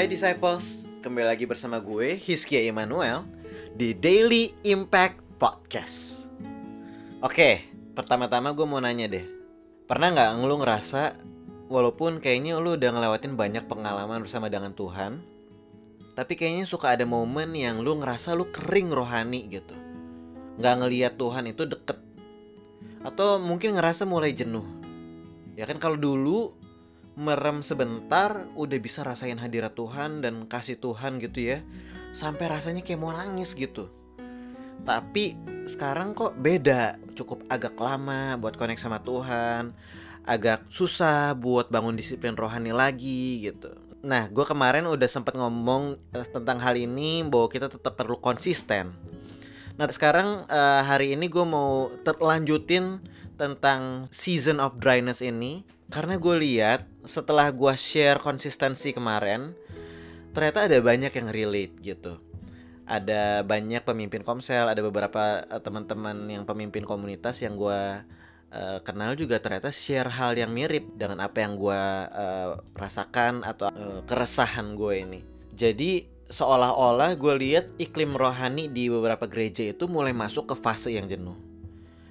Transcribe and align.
Hai 0.00 0.08
Disciples, 0.08 0.88
kembali 1.04 1.28
lagi 1.28 1.44
bersama 1.44 1.76
gue, 1.76 2.16
Hiskia 2.16 2.64
Emmanuel, 2.64 3.20
di 3.76 3.92
Daily 3.92 4.48
Impact 4.64 5.20
Podcast. 5.36 6.24
Oke, 7.20 7.68
pertama-tama 7.92 8.56
gue 8.56 8.64
mau 8.64 8.80
nanya 8.80 9.12
deh, 9.12 9.28
pernah 9.84 10.08
nggak 10.08 10.40
lu 10.40 10.56
ngerasa, 10.64 11.20
walaupun 11.68 12.16
kayaknya 12.16 12.56
lu 12.56 12.80
udah 12.80 12.96
ngelewatin 12.96 13.36
banyak 13.36 13.68
pengalaman 13.68 14.24
bersama 14.24 14.48
dengan 14.48 14.72
Tuhan, 14.72 15.20
tapi 16.16 16.32
kayaknya 16.32 16.64
suka 16.64 16.96
ada 16.96 17.04
momen 17.04 17.52
yang 17.52 17.84
lu 17.84 18.00
ngerasa 18.00 18.32
lu 18.32 18.48
kering 18.48 18.88
rohani 18.96 19.52
gitu, 19.52 19.76
nggak 20.56 20.74
ngeliat 20.80 21.20
Tuhan 21.20 21.44
itu 21.52 21.68
deket, 21.68 22.00
atau 23.04 23.36
mungkin 23.36 23.76
ngerasa 23.76 24.08
mulai 24.08 24.32
jenuh. 24.32 24.64
Ya 25.60 25.68
kan 25.68 25.76
kalau 25.76 26.00
dulu 26.00 26.56
merem 27.20 27.60
sebentar 27.60 28.48
udah 28.56 28.78
bisa 28.80 29.04
rasain 29.04 29.36
hadirat 29.36 29.76
Tuhan 29.76 30.24
dan 30.24 30.48
kasih 30.48 30.80
Tuhan 30.80 31.20
gitu 31.20 31.52
ya. 31.52 31.60
Sampai 32.16 32.48
rasanya 32.48 32.80
kayak 32.80 32.96
mau 32.96 33.12
nangis 33.12 33.52
gitu. 33.52 33.92
Tapi 34.88 35.36
sekarang 35.68 36.16
kok 36.16 36.40
beda. 36.40 36.96
Cukup 37.12 37.44
agak 37.52 37.76
lama 37.76 38.40
buat 38.40 38.56
connect 38.56 38.80
sama 38.80 39.04
Tuhan. 39.04 39.76
Agak 40.24 40.64
susah 40.72 41.36
buat 41.36 41.68
bangun 41.68 41.92
disiplin 41.92 42.32
rohani 42.32 42.72
lagi 42.72 43.44
gitu. 43.44 43.76
Nah 44.00 44.32
gue 44.32 44.44
kemarin 44.48 44.88
udah 44.88 45.08
sempet 45.08 45.36
ngomong 45.36 46.00
eh, 46.16 46.24
tentang 46.24 46.56
hal 46.56 46.72
ini 46.72 47.20
bahwa 47.28 47.52
kita 47.52 47.68
tetap 47.68 48.00
perlu 48.00 48.16
konsisten. 48.16 48.96
Nah 49.76 49.88
sekarang 49.92 50.48
uh, 50.48 50.82
hari 50.84 51.16
ini 51.16 51.28
gue 51.28 51.44
mau 51.44 51.88
terlanjutin 52.04 53.00
tentang 53.40 54.08
season 54.12 54.60
of 54.60 54.76
dryness 54.76 55.24
ini 55.24 55.64
karena 55.90 56.16
gue 56.16 56.36
lihat 56.38 56.86
setelah 57.02 57.50
gue 57.50 57.74
share 57.74 58.22
konsistensi 58.22 58.94
kemarin 58.94 59.52
ternyata 60.30 60.70
ada 60.70 60.78
banyak 60.78 61.10
yang 61.10 61.28
relate 61.34 61.74
gitu. 61.82 62.14
Ada 62.86 63.46
banyak 63.46 63.82
pemimpin 63.86 64.22
komsel 64.22 64.70
ada 64.70 64.78
beberapa 64.82 65.46
uh, 65.46 65.62
teman-teman 65.62 66.26
yang 66.30 66.42
pemimpin 66.46 66.86
komunitas 66.86 67.42
yang 67.42 67.54
gue 67.58 67.82
uh, 68.54 68.78
kenal 68.86 69.14
juga 69.18 69.42
ternyata 69.42 69.74
share 69.74 70.10
hal 70.10 70.38
yang 70.38 70.50
mirip 70.54 70.86
dengan 70.94 71.22
apa 71.22 71.42
yang 71.42 71.58
gue 71.58 71.82
uh, 72.10 72.58
rasakan 72.74 73.42
atau 73.42 73.70
uh, 73.70 74.02
keresahan 74.06 74.74
gue 74.74 74.94
ini. 74.94 75.20
Jadi 75.54 76.06
seolah-olah 76.30 77.18
gue 77.18 77.34
lihat 77.34 77.66
iklim 77.82 78.14
rohani 78.14 78.70
di 78.70 78.86
beberapa 78.86 79.26
gereja 79.26 79.74
itu 79.74 79.90
mulai 79.90 80.14
masuk 80.14 80.54
ke 80.54 80.56
fase 80.58 80.94
yang 80.94 81.10
jenuh. 81.10 81.34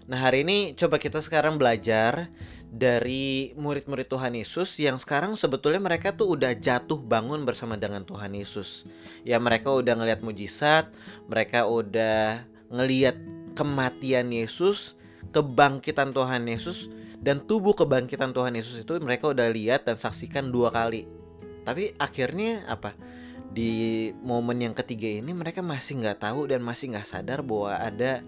Nah 0.10 0.20
hari 0.20 0.42
ini 0.42 0.74
coba 0.74 0.98
kita 0.98 1.22
sekarang 1.22 1.62
belajar 1.62 2.34
dari 2.70 3.52
murid-murid 3.58 4.06
Tuhan 4.06 4.38
Yesus 4.38 4.78
yang 4.78 5.02
sekarang 5.02 5.34
sebetulnya 5.34 5.82
mereka 5.82 6.14
tuh 6.14 6.38
udah 6.38 6.54
jatuh 6.54 7.02
bangun 7.02 7.42
bersama 7.42 7.74
dengan 7.74 8.06
Tuhan 8.06 8.38
Yesus. 8.38 8.86
Ya 9.26 9.42
mereka 9.42 9.74
udah 9.74 9.98
ngelihat 9.98 10.22
mujizat, 10.22 10.94
mereka 11.26 11.66
udah 11.66 12.46
ngelihat 12.70 13.18
kematian 13.58 14.30
Yesus, 14.30 14.94
kebangkitan 15.34 16.14
Tuhan 16.14 16.46
Yesus 16.46 16.94
dan 17.20 17.42
tubuh 17.42 17.74
kebangkitan 17.74 18.32
Tuhan 18.32 18.54
Yesus 18.54 18.86
itu 18.86 18.94
mereka 19.02 19.34
udah 19.34 19.50
lihat 19.50 19.90
dan 19.90 19.98
saksikan 19.98 20.54
dua 20.54 20.70
kali. 20.70 21.10
Tapi 21.66 21.98
akhirnya 21.98 22.70
apa? 22.70 22.94
Di 23.50 24.14
momen 24.22 24.62
yang 24.62 24.78
ketiga 24.78 25.10
ini 25.10 25.34
mereka 25.34 25.66
masih 25.66 26.06
nggak 26.06 26.22
tahu 26.22 26.46
dan 26.46 26.62
masih 26.62 26.94
nggak 26.94 27.10
sadar 27.10 27.42
bahwa 27.42 27.74
ada 27.82 28.22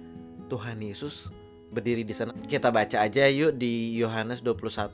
Tuhan 0.50 0.82
Yesus 0.82 1.30
berdiri 1.72 2.04
di 2.04 2.12
sana. 2.12 2.36
Kita 2.36 2.70
baca 2.70 3.00
aja 3.00 3.26
yuk 3.32 3.56
di 3.56 3.96
Yohanes 3.96 4.44
21 4.44 4.92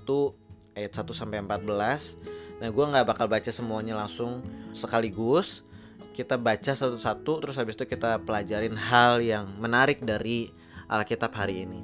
ayat 0.77 0.93
1 0.93 1.09
sampai 1.09 1.41
14. 1.41 2.61
Nah, 2.61 2.69
gue 2.69 2.85
nggak 2.85 3.05
bakal 3.05 3.25
baca 3.25 3.49
semuanya 3.49 3.97
langsung 3.97 4.45
sekaligus. 4.71 5.65
Kita 6.13 6.37
baca 6.37 6.73
satu-satu 6.73 7.45
terus 7.45 7.57
habis 7.57 7.77
itu 7.77 7.85
kita 7.85 8.21
pelajarin 8.21 8.73
hal 8.73 9.21
yang 9.21 9.45
menarik 9.57 10.01
dari 10.01 10.49
Alkitab 10.89 11.33
hari 11.33 11.65
ini. 11.65 11.81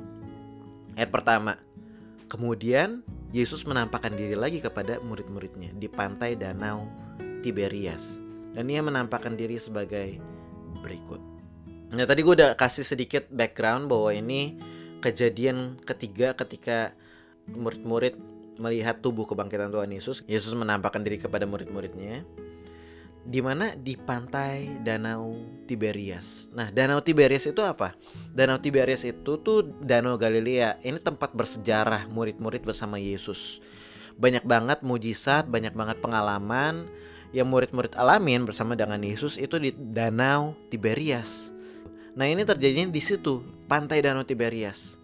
Ayat 0.98 1.10
pertama. 1.10 1.58
Kemudian 2.30 3.06
Yesus 3.30 3.62
menampakkan 3.62 4.14
diri 4.18 4.34
lagi 4.34 4.58
kepada 4.58 4.98
murid-muridnya 5.02 5.70
di 5.78 5.86
pantai 5.86 6.34
danau 6.34 6.90
Tiberias. 7.46 8.18
Dan 8.54 8.70
ia 8.70 8.82
menampakkan 8.82 9.38
diri 9.38 9.58
sebagai 9.62 10.18
berikut. 10.82 11.22
Nah 11.94 12.10
tadi 12.10 12.26
gue 12.26 12.34
udah 12.34 12.58
kasih 12.58 12.82
sedikit 12.82 13.30
background 13.30 13.86
bahwa 13.86 14.10
ini 14.10 14.58
kejadian 15.04 15.76
ketiga 15.84 16.32
ketika 16.32 16.96
murid-murid 17.52 18.16
melihat 18.56 19.04
tubuh 19.04 19.28
kebangkitan 19.28 19.68
Tuhan 19.68 19.92
Yesus, 19.92 20.24
Yesus 20.24 20.56
menampakkan 20.56 21.04
diri 21.04 21.20
kepada 21.20 21.44
murid-muridnya 21.44 22.24
di 23.24 23.40
mana 23.40 23.72
di 23.80 23.96
pantai 23.96 24.84
Danau 24.84 25.32
Tiberias. 25.64 26.52
Nah, 26.52 26.68
Danau 26.68 27.00
Tiberias 27.00 27.48
itu 27.48 27.64
apa? 27.64 27.96
Danau 28.36 28.60
Tiberias 28.60 29.08
itu 29.08 29.40
tuh 29.40 29.64
Danau 29.80 30.20
Galilea. 30.20 30.84
Ini 30.84 31.00
tempat 31.00 31.32
bersejarah 31.32 32.12
murid-murid 32.12 32.68
bersama 32.68 33.00
Yesus. 33.00 33.64
Banyak 34.20 34.44
banget 34.44 34.84
mujizat, 34.84 35.48
banyak 35.48 35.72
banget 35.72 36.04
pengalaman 36.04 36.86
yang 37.32 37.48
murid-murid 37.48 37.96
alamin 37.96 38.44
bersama 38.44 38.76
dengan 38.76 39.00
Yesus 39.00 39.40
itu 39.40 39.56
di 39.58 39.72
Danau 39.72 40.54
Tiberias. 40.68 41.53
Nah 42.14 42.30
ini 42.30 42.46
terjadinya 42.46 42.94
di 42.94 43.02
situ, 43.02 43.42
pantai 43.66 44.06
Danau 44.06 44.22
Tiberias. 44.22 45.02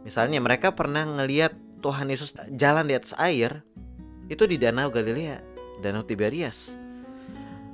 Misalnya 0.00 0.40
mereka 0.40 0.72
pernah 0.72 1.04
ngeliat 1.04 1.52
Tuhan 1.84 2.08
Yesus 2.08 2.32
jalan 2.56 2.88
di 2.88 2.96
atas 2.96 3.12
air, 3.20 3.60
itu 4.32 4.48
di 4.48 4.56
Danau 4.56 4.88
Galilea, 4.88 5.44
Danau 5.84 6.00
Tiberias. 6.04 6.76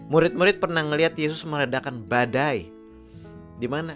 Murid-murid 0.06 0.58
pernah 0.62 0.82
ngeliat 0.86 1.14
Yesus 1.18 1.46
meredakan 1.46 2.02
badai. 2.06 2.70
Di 3.58 3.66
mana? 3.70 3.94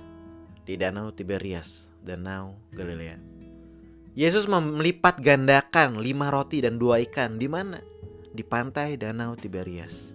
Di 0.62 0.78
Danau 0.78 1.10
Tiberias, 1.10 1.90
Danau 2.02 2.54
Galilea. 2.70 3.18
Yesus 4.14 4.50
melipat 4.50 5.22
gandakan 5.22 6.02
lima 6.02 6.34
roti 6.34 6.58
dan 6.62 6.78
dua 6.78 6.98
ikan 7.06 7.38
di 7.38 7.46
mana? 7.46 7.78
Di 8.30 8.42
pantai 8.42 8.98
Danau 8.98 9.38
Tiberias. 9.38 10.14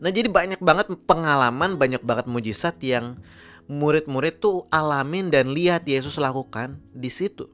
Nah 0.00 0.12
jadi 0.12 0.28
banyak 0.28 0.60
banget 0.60 0.92
pengalaman, 1.08 1.80
banyak 1.80 2.04
banget 2.04 2.28
mujizat 2.28 2.76
yang 2.84 3.16
murid-murid 3.70 4.40
tuh 4.40 4.68
alamin 4.68 5.32
dan 5.32 5.52
lihat 5.52 5.88
Yesus 5.88 6.20
lakukan 6.20 6.80
di 6.92 7.08
situ. 7.08 7.48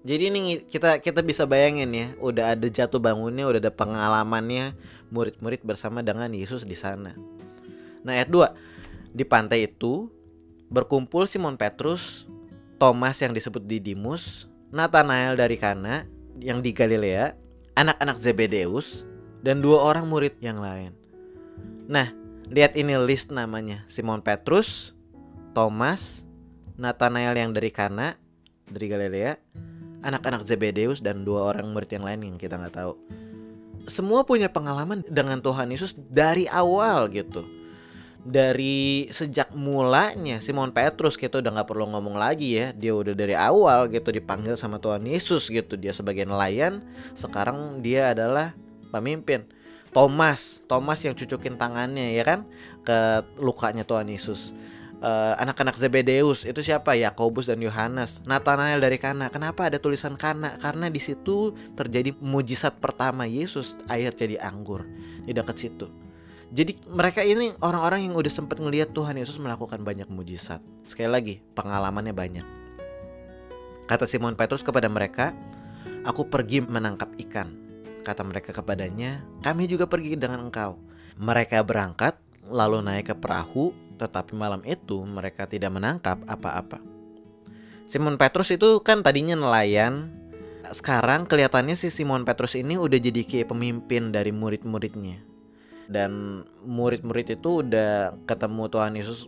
Jadi 0.00 0.32
ini 0.32 0.40
kita 0.64 0.96
kita 1.04 1.20
bisa 1.20 1.44
bayangin 1.44 1.92
ya, 1.92 2.08
udah 2.24 2.56
ada 2.56 2.66
jatuh 2.72 2.96
bangunnya, 2.96 3.44
udah 3.44 3.60
ada 3.60 3.72
pengalamannya 3.72 4.72
murid-murid 5.12 5.60
bersama 5.60 6.00
dengan 6.00 6.32
Yesus 6.32 6.64
di 6.64 6.72
sana. 6.72 7.12
Nah, 8.00 8.16
ayat 8.16 8.32
2. 8.32 9.12
Di 9.12 9.28
pantai 9.28 9.68
itu 9.68 10.08
berkumpul 10.72 11.28
Simon 11.28 11.60
Petrus, 11.60 12.24
Thomas 12.80 13.20
yang 13.20 13.36
disebut 13.36 13.60
Didimus, 13.68 14.48
Nathanael 14.72 15.36
dari 15.36 15.60
Kana 15.60 16.08
yang 16.40 16.64
di 16.64 16.72
Galilea, 16.72 17.36
anak-anak 17.76 18.16
Zebedeus, 18.16 19.04
dan 19.44 19.60
dua 19.60 19.84
orang 19.84 20.08
murid 20.08 20.38
yang 20.40 20.62
lain. 20.62 20.96
Nah, 21.90 22.08
lihat 22.48 22.78
ini 22.78 22.96
list 23.02 23.34
namanya. 23.34 23.84
Simon 23.90 24.22
Petrus, 24.22 24.96
Thomas, 25.50 26.22
Nathanael 26.78 27.34
yang 27.34 27.50
dari 27.50 27.70
Kana, 27.74 28.14
dari 28.70 28.86
Galilea, 28.86 29.34
anak-anak 30.00 30.46
Zebedeus 30.46 31.04
dan 31.04 31.26
dua 31.26 31.52
orang 31.52 31.68
murid 31.70 31.90
yang 31.92 32.04
lain 32.06 32.20
yang 32.24 32.36
kita 32.40 32.56
nggak 32.56 32.74
tahu. 32.74 32.94
Semua 33.90 34.22
punya 34.22 34.52
pengalaman 34.52 35.02
dengan 35.08 35.40
Tuhan 35.42 35.72
Yesus 35.72 35.96
dari 35.96 36.46
awal 36.46 37.10
gitu. 37.10 37.44
Dari 38.20 39.08
sejak 39.08 39.56
mulanya 39.56 40.44
Simon 40.44 40.76
Petrus 40.76 41.16
gitu 41.16 41.40
udah 41.40 41.56
nggak 41.56 41.68
perlu 41.72 41.88
ngomong 41.88 42.20
lagi 42.20 42.52
ya 42.52 42.76
Dia 42.76 42.92
udah 42.92 43.16
dari 43.16 43.32
awal 43.32 43.88
gitu 43.88 44.12
dipanggil 44.12 44.60
sama 44.60 44.76
Tuhan 44.76 45.08
Yesus 45.08 45.48
gitu 45.48 45.80
Dia 45.80 45.96
sebagai 45.96 46.28
nelayan 46.28 46.84
Sekarang 47.16 47.80
dia 47.80 48.12
adalah 48.12 48.52
pemimpin 48.92 49.48
Thomas 49.96 50.60
Thomas 50.68 51.00
yang 51.00 51.16
cucukin 51.16 51.56
tangannya 51.56 52.12
ya 52.12 52.20
kan 52.28 52.44
Ke 52.84 53.24
lukanya 53.40 53.88
Tuhan 53.88 54.12
Yesus 54.12 54.52
uh, 55.00 55.34
anak-anak 55.40 55.76
Zebedeus 55.76 56.44
itu 56.44 56.60
siapa? 56.60 56.94
Yakobus 56.94 57.48
dan 57.48 57.60
Yohanes. 57.60 58.22
Nathanael 58.28 58.78
dari 58.78 59.00
Kana. 59.00 59.32
Kenapa 59.32 59.66
ada 59.66 59.80
tulisan 59.80 60.14
Kana? 60.14 60.56
Karena 60.60 60.86
di 60.92 61.00
situ 61.00 61.56
terjadi 61.74 62.14
mujizat 62.20 62.78
pertama 62.78 63.24
Yesus 63.24 63.76
air 63.88 64.12
jadi 64.14 64.38
anggur 64.40 64.84
di 65.24 65.32
dekat 65.32 65.56
situ. 65.56 65.88
Jadi 66.50 66.82
mereka 66.90 67.22
ini 67.22 67.54
orang-orang 67.62 68.10
yang 68.10 68.14
udah 68.18 68.32
sempat 68.32 68.58
ngelihat 68.58 68.90
Tuhan 68.90 69.14
Yesus 69.14 69.38
melakukan 69.38 69.86
banyak 69.86 70.10
mujizat. 70.10 70.58
Sekali 70.90 71.10
lagi, 71.10 71.34
pengalamannya 71.54 72.10
banyak. 72.10 72.46
Kata 73.86 74.06
Simon 74.06 74.34
Petrus 74.34 74.66
kepada 74.66 74.90
mereka, 74.90 75.30
"Aku 76.02 76.26
pergi 76.26 76.62
menangkap 76.62 77.10
ikan." 77.26 77.54
Kata 78.02 78.26
mereka 78.26 78.50
kepadanya, 78.50 79.22
"Kami 79.46 79.70
juga 79.70 79.86
pergi 79.86 80.18
dengan 80.18 80.50
engkau." 80.50 80.74
Mereka 81.22 81.62
berangkat 81.62 82.18
lalu 82.50 82.82
naik 82.82 83.12
ke 83.12 83.14
perahu 83.14 83.70
tetapi 84.00 84.32
malam 84.32 84.64
itu 84.64 85.04
mereka 85.04 85.44
tidak 85.44 85.76
menangkap 85.76 86.16
apa-apa. 86.24 86.80
Simon 87.84 88.16
Petrus 88.16 88.48
itu 88.56 88.80
kan 88.80 89.04
tadinya 89.04 89.36
nelayan. 89.36 90.08
Sekarang 90.72 91.28
kelihatannya 91.28 91.76
si 91.76 91.92
Simon 91.92 92.24
Petrus 92.24 92.56
ini 92.56 92.80
udah 92.80 92.96
jadi 92.96 93.20
kayak 93.26 93.52
pemimpin 93.52 94.08
dari 94.08 94.32
murid-muridnya. 94.32 95.28
dan 95.90 96.46
murid-murid 96.62 97.34
itu 97.34 97.66
udah 97.66 98.14
ketemu 98.22 98.70
Tuhan 98.70 98.94
Yesus 98.94 99.26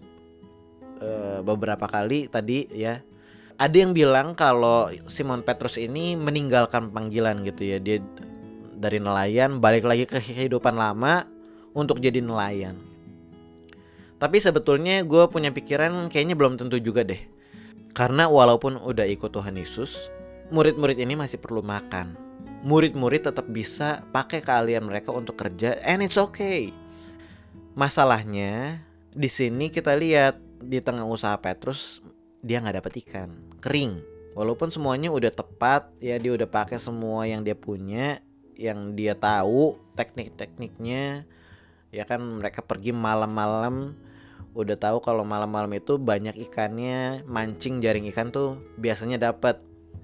uh, 1.02 1.42
beberapa 1.42 1.90
kali 1.90 2.30
tadi 2.30 2.70
ya 2.70 3.02
ada 3.58 3.76
yang 3.76 3.90
bilang 3.90 4.38
kalau 4.38 4.86
Simon 5.10 5.42
Petrus 5.42 5.74
ini 5.74 6.14
meninggalkan 6.14 6.94
panggilan 6.94 7.42
gitu 7.42 7.66
ya 7.66 7.82
dia 7.82 7.98
dari 8.78 9.02
nelayan 9.02 9.58
balik 9.58 9.82
lagi 9.82 10.06
ke 10.06 10.22
kehidupan 10.22 10.78
lama 10.78 11.26
untuk 11.74 11.98
jadi 11.98 12.22
nelayan 12.22 12.78
tapi 14.22 14.38
sebetulnya 14.38 15.02
gue 15.02 15.26
punya 15.26 15.50
pikiran 15.50 16.06
kayaknya 16.06 16.38
belum 16.38 16.54
tentu 16.54 16.78
juga 16.78 17.02
deh 17.02 17.18
karena 17.90 18.30
walaupun 18.30 18.78
udah 18.78 19.02
ikut 19.10 19.34
Tuhan 19.34 19.58
Yesus 19.58 19.98
murid-murid 20.54 21.02
ini 21.02 21.18
masih 21.18 21.42
perlu 21.42 21.58
makan 21.58 22.14
murid-murid 22.62 23.26
tetap 23.26 23.50
bisa 23.50 24.06
pakai 24.14 24.38
keahlian 24.38 24.86
mereka 24.86 25.10
untuk 25.10 25.34
kerja 25.34 25.76
and 25.82 26.00
it's 26.06 26.16
okay. 26.16 26.70
Masalahnya 27.74 28.78
di 29.12 29.26
sini 29.26 29.68
kita 29.68 29.98
lihat 29.98 30.38
di 30.62 30.78
tengah 30.78 31.04
usaha 31.04 31.34
Petrus 31.42 31.98
dia 32.42 32.62
nggak 32.62 32.82
dapat 32.82 32.92
ikan, 33.06 33.30
kering. 33.58 34.02
Walaupun 34.32 34.72
semuanya 34.72 35.12
udah 35.12 35.28
tepat, 35.28 35.92
ya 36.00 36.16
dia 36.16 36.32
udah 36.32 36.48
pakai 36.48 36.80
semua 36.80 37.28
yang 37.28 37.44
dia 37.44 37.52
punya, 37.52 38.24
yang 38.56 38.96
dia 38.96 39.12
tahu 39.12 39.76
teknik-tekniknya. 39.92 41.28
Ya 41.92 42.04
kan 42.08 42.24
mereka 42.40 42.64
pergi 42.64 42.96
malam-malam 42.96 43.92
udah 44.52 44.76
tahu 44.76 45.00
kalau 45.00 45.24
malam-malam 45.24 45.72
itu 45.76 45.96
banyak 45.96 46.36
ikannya, 46.48 47.24
mancing 47.24 47.80
jaring 47.80 48.08
ikan 48.12 48.28
tuh 48.28 48.60
biasanya 48.76 49.32
dapat. 49.32 49.60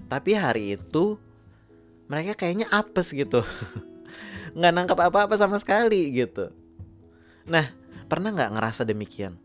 Tapi 0.09 0.33
hari 0.33 0.73
itu 0.73 1.21
mereka 2.09 2.33
kayaknya 2.33 2.65
apes 2.73 3.13
gitu. 3.13 3.45
Nggak 4.57 4.73
nangkap 4.73 4.97
apa-apa 4.97 5.37
sama 5.37 5.61
sekali 5.61 6.09
gitu. 6.09 6.49
Nah 7.45 7.69
pernah 8.09 8.33
nggak 8.33 8.57
ngerasa 8.57 8.81
demikian? 8.81 9.37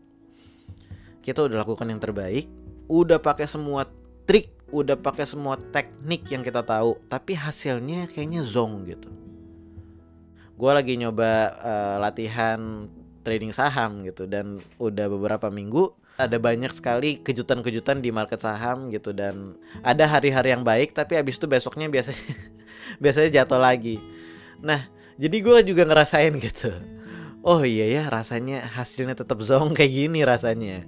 Kita 1.21 1.45
udah 1.45 1.61
lakukan 1.61 1.85
yang 1.85 2.01
terbaik 2.01 2.49
udah 2.89 3.21
pakai 3.21 3.45
semua 3.49 3.85
trik 4.25 4.53
udah 4.73 4.97
pakai 4.97 5.25
semua 5.29 5.57
teknik 5.57 6.25
yang 6.29 6.41
kita 6.41 6.65
tahu 6.65 6.97
tapi 7.05 7.37
hasilnya 7.37 8.09
kayaknya 8.09 8.41
zong 8.41 8.89
gitu. 8.89 9.13
Gue 10.57 10.71
lagi 10.73 10.97
nyoba 10.97 11.53
uh, 11.61 11.95
latihan 12.01 12.89
trading 13.25 13.49
saham 13.49 14.05
gitu. 14.05 14.29
Dan 14.29 14.61
udah 14.77 15.09
beberapa 15.09 15.49
minggu 15.49 15.91
ada 16.15 16.37
banyak 16.39 16.71
sekali 16.71 17.19
kejutan-kejutan 17.19 17.99
di 17.99 18.13
market 18.13 18.45
saham 18.45 18.93
gitu. 18.93 19.09
Dan 19.11 19.57
ada 19.81 20.05
hari-hari 20.05 20.53
yang 20.53 20.61
baik 20.61 20.93
tapi 20.93 21.17
abis 21.17 21.41
itu 21.41 21.49
besoknya 21.49 21.89
biasanya 21.89 22.29
biasanya 23.03 23.29
jatuh 23.41 23.57
lagi. 23.57 23.97
Nah 24.61 24.85
jadi 25.17 25.37
gue 25.41 25.57
juga 25.73 25.83
ngerasain 25.89 26.37
gitu. 26.37 26.69
Oh 27.45 27.61
iya 27.61 27.85
ya 27.85 28.03
rasanya 28.09 28.65
hasilnya 28.73 29.17
tetap 29.17 29.41
zong 29.41 29.73
kayak 29.73 29.91
gini 29.91 30.21
rasanya. 30.21 30.85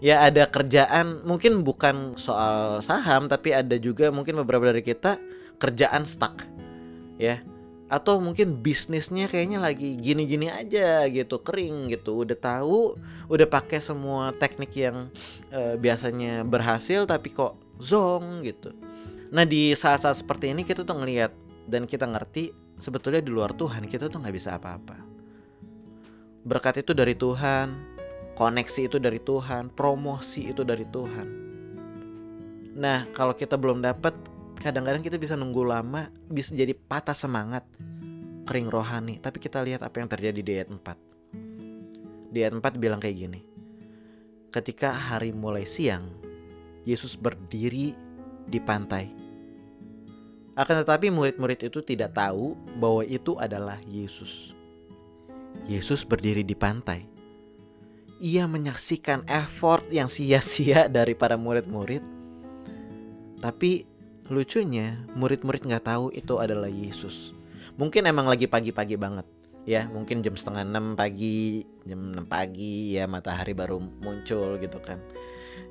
Ya 0.00 0.24
ada 0.24 0.48
kerjaan 0.48 1.24
mungkin 1.28 1.60
bukan 1.60 2.16
soal 2.16 2.80
saham 2.80 3.28
tapi 3.28 3.52
ada 3.52 3.76
juga 3.76 4.08
mungkin 4.08 4.40
beberapa 4.40 4.72
dari 4.72 4.80
kita 4.80 5.20
kerjaan 5.60 6.08
stuck 6.08 6.40
ya 7.20 7.44
atau 7.90 8.22
mungkin 8.22 8.62
bisnisnya 8.62 9.26
kayaknya 9.26 9.58
lagi 9.58 9.98
gini-gini 9.98 10.46
aja 10.46 11.02
gitu 11.10 11.42
kering 11.42 11.90
gitu. 11.90 12.22
Udah 12.22 12.38
tahu 12.38 12.94
udah 13.26 13.46
pakai 13.50 13.82
semua 13.82 14.30
teknik 14.30 14.70
yang 14.78 15.10
uh, 15.50 15.74
biasanya 15.74 16.46
berhasil 16.46 17.02
tapi 17.10 17.34
kok 17.34 17.58
zong 17.82 18.46
gitu. 18.46 18.70
Nah 19.34 19.42
di 19.42 19.74
saat-saat 19.74 20.22
seperti 20.22 20.54
ini 20.54 20.62
kita 20.62 20.86
tuh 20.86 21.02
ngelihat 21.02 21.34
dan 21.66 21.82
kita 21.82 22.06
ngerti 22.06 22.54
sebetulnya 22.78 23.18
di 23.18 23.34
luar 23.34 23.50
Tuhan 23.58 23.90
kita 23.90 24.06
tuh 24.06 24.22
nggak 24.22 24.36
bisa 24.38 24.54
apa-apa. 24.54 24.94
Berkat 26.46 26.86
itu 26.86 26.94
dari 26.94 27.18
Tuhan 27.18 27.74
koneksi 28.38 28.86
itu 28.86 29.02
dari 29.02 29.18
Tuhan 29.18 29.66
promosi 29.74 30.46
itu 30.46 30.62
dari 30.62 30.86
Tuhan. 30.86 31.28
Nah 32.78 33.10
kalau 33.10 33.34
kita 33.34 33.58
belum 33.58 33.82
dapat 33.82 34.14
kadang-kadang 34.60 35.00
kita 35.00 35.16
bisa 35.16 35.34
nunggu 35.34 35.64
lama 35.64 36.12
bisa 36.28 36.52
jadi 36.52 36.76
patah 36.76 37.16
semangat 37.16 37.64
kering 38.44 38.68
rohani. 38.68 39.16
Tapi 39.18 39.40
kita 39.40 39.64
lihat 39.64 39.80
apa 39.80 39.98
yang 39.98 40.08
terjadi 40.12 40.40
di 40.40 40.52
ayat 40.60 40.68
4 40.70 41.10
di 42.30 42.38
ayat 42.46 42.54
4 42.54 42.62
bilang 42.78 43.02
kayak 43.02 43.16
gini 43.26 43.40
ketika 44.50 44.90
hari 44.90 45.30
mulai 45.34 45.66
siang 45.66 46.06
Yesus 46.82 47.14
berdiri 47.14 47.92
di 48.48 48.58
pantai. 48.58 49.06
Akan 50.58 50.82
tetapi 50.82 51.12
murid-murid 51.12 51.62
itu 51.70 51.80
tidak 51.84 52.18
tahu 52.18 52.58
bahwa 52.80 53.06
itu 53.06 53.38
adalah 53.38 53.78
Yesus. 53.86 54.52
Yesus 55.70 56.02
berdiri 56.02 56.42
di 56.42 56.56
pantai. 56.58 57.06
Ia 58.20 58.44
menyaksikan 58.44 59.24
effort 59.30 59.88
yang 59.88 60.10
sia-sia 60.10 60.88
dari 60.96 61.14
para 61.14 61.38
murid-murid. 61.38 62.02
Tapi 63.40 63.86
Lucunya, 64.30 64.94
murid-murid 65.18 65.66
nggak 65.66 65.90
tahu 65.90 66.14
itu 66.14 66.38
adalah 66.38 66.70
Yesus. 66.70 67.34
Mungkin 67.74 68.06
emang 68.06 68.30
lagi 68.30 68.46
pagi-pagi 68.46 68.94
banget, 68.94 69.26
ya. 69.66 69.90
Mungkin 69.90 70.22
jam 70.22 70.38
setengah 70.38 70.62
enam 70.62 70.94
pagi, 70.94 71.66
jam 71.82 72.14
enam 72.14 72.22
pagi, 72.30 72.94
ya 72.94 73.10
matahari 73.10 73.58
baru 73.58 73.82
muncul 73.82 74.54
gitu 74.62 74.78
kan. 74.78 75.02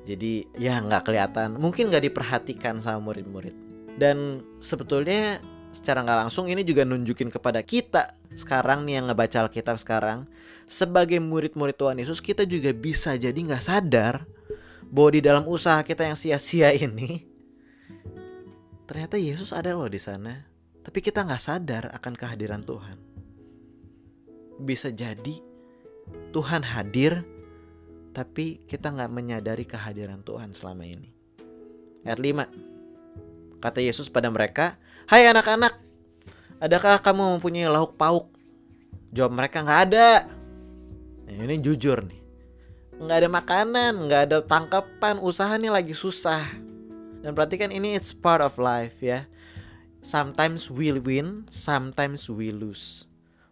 Jadi 0.04 0.44
ya 0.60 0.76
nggak 0.76 1.08
kelihatan, 1.08 1.56
mungkin 1.56 1.88
nggak 1.88 2.12
diperhatikan 2.12 2.84
sama 2.84 3.00
murid-murid. 3.00 3.56
Dan 3.96 4.44
sebetulnya 4.60 5.40
secara 5.72 6.04
nggak 6.04 6.28
langsung 6.28 6.44
ini 6.52 6.60
juga 6.60 6.84
nunjukin 6.84 7.32
kepada 7.32 7.64
kita 7.64 8.12
sekarang 8.36 8.84
nih 8.84 9.00
yang 9.00 9.06
ngebaca 9.08 9.46
Alkitab 9.46 9.78
sekarang 9.78 10.26
sebagai 10.66 11.22
murid-murid 11.22 11.78
Tuhan 11.78 11.96
Yesus 12.02 12.18
kita 12.18 12.42
juga 12.42 12.74
bisa 12.74 13.14
jadi 13.14 13.38
nggak 13.38 13.62
sadar 13.62 14.26
bahwa 14.90 15.10
di 15.14 15.20
dalam 15.22 15.44
usaha 15.46 15.78
kita 15.86 16.02
yang 16.02 16.18
sia-sia 16.18 16.74
ini 16.74 17.29
ternyata 18.90 19.14
Yesus 19.14 19.54
ada 19.54 19.70
loh 19.70 19.86
di 19.86 20.02
sana. 20.02 20.34
Tapi 20.82 20.98
kita 20.98 21.22
nggak 21.22 21.38
sadar 21.38 21.94
akan 21.94 22.14
kehadiran 22.18 22.58
Tuhan. 22.58 22.98
Bisa 24.58 24.90
jadi 24.90 25.38
Tuhan 26.34 26.66
hadir, 26.66 27.22
tapi 28.10 28.58
kita 28.66 28.90
nggak 28.90 29.14
menyadari 29.14 29.62
kehadiran 29.62 30.26
Tuhan 30.26 30.50
selama 30.50 30.82
ini. 30.90 31.14
Ayat 32.02 32.18
5 32.18 33.62
Kata 33.62 33.78
Yesus 33.78 34.10
pada 34.10 34.26
mereka, 34.26 34.74
Hai 35.06 35.30
anak-anak, 35.30 35.78
adakah 36.58 36.98
kamu 36.98 37.38
mempunyai 37.38 37.70
lauk 37.70 37.94
pauk? 37.94 38.26
Jawab 39.14 39.38
mereka 39.38 39.62
nggak 39.62 39.82
ada. 39.86 40.26
Nah, 41.30 41.44
ini 41.46 41.62
jujur 41.62 42.02
nih. 42.02 42.18
Nggak 42.98 43.18
ada 43.22 43.28
makanan, 43.30 43.92
nggak 44.08 44.22
ada 44.26 44.38
tangkapan, 44.42 45.22
usaha 45.22 45.54
nih 45.54 45.70
lagi 45.70 45.94
susah 45.94 46.69
dan 47.20 47.36
perhatikan 47.36 47.68
ini 47.68 47.96
it's 47.96 48.16
part 48.16 48.40
of 48.40 48.56
life 48.56 48.96
ya. 49.00 49.28
Sometimes 50.00 50.72
we 50.72 50.88
win, 50.96 51.44
sometimes 51.52 52.24
we 52.32 52.48
lose. 52.48 53.04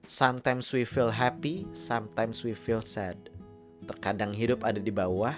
Sometimes 0.09 0.73
we 0.73 0.89
feel 0.89 1.13
happy, 1.13 1.69
sometimes 1.77 2.41
we 2.41 2.57
feel 2.57 2.81
sad. 2.81 3.21
Terkadang 3.85 4.33
hidup 4.33 4.65
ada 4.65 4.81
di 4.81 4.89
bawah, 4.89 5.37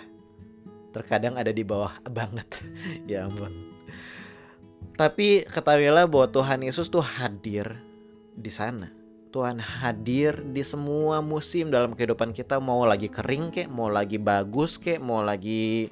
terkadang 0.94 1.34
ada 1.34 1.50
di 1.50 1.66
bawah 1.66 1.90
banget. 2.16 2.46
ya 3.10 3.26
ampun. 3.26 3.50
Tapi 4.94 5.42
ketahuilah 5.50 6.06
bahwa 6.06 6.30
Tuhan 6.30 6.62
Yesus 6.62 6.86
tuh 6.86 7.02
hadir 7.02 7.66
di 8.38 8.52
sana. 8.54 8.94
Tuhan 9.34 9.58
hadir 9.58 10.42
di 10.42 10.62
semua 10.62 11.18
musim 11.22 11.70
dalam 11.70 11.94
kehidupan 11.94 12.30
kita 12.30 12.62
mau 12.62 12.86
lagi 12.86 13.10
kering 13.10 13.50
kek, 13.50 13.66
mau 13.66 13.90
lagi 13.90 14.18
bagus 14.18 14.78
kek, 14.78 15.02
mau 15.02 15.22
lagi 15.22 15.90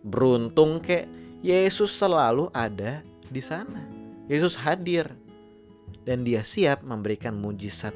beruntung 0.00 0.80
kek 0.80 1.25
Yesus 1.46 1.94
selalu 1.94 2.50
ada 2.50 3.06
di 3.30 3.38
sana. 3.38 3.86
Yesus 4.26 4.58
hadir 4.58 5.06
dan 6.02 6.26
dia 6.26 6.42
siap 6.42 6.82
memberikan 6.82 7.38
mujizat. 7.38 7.94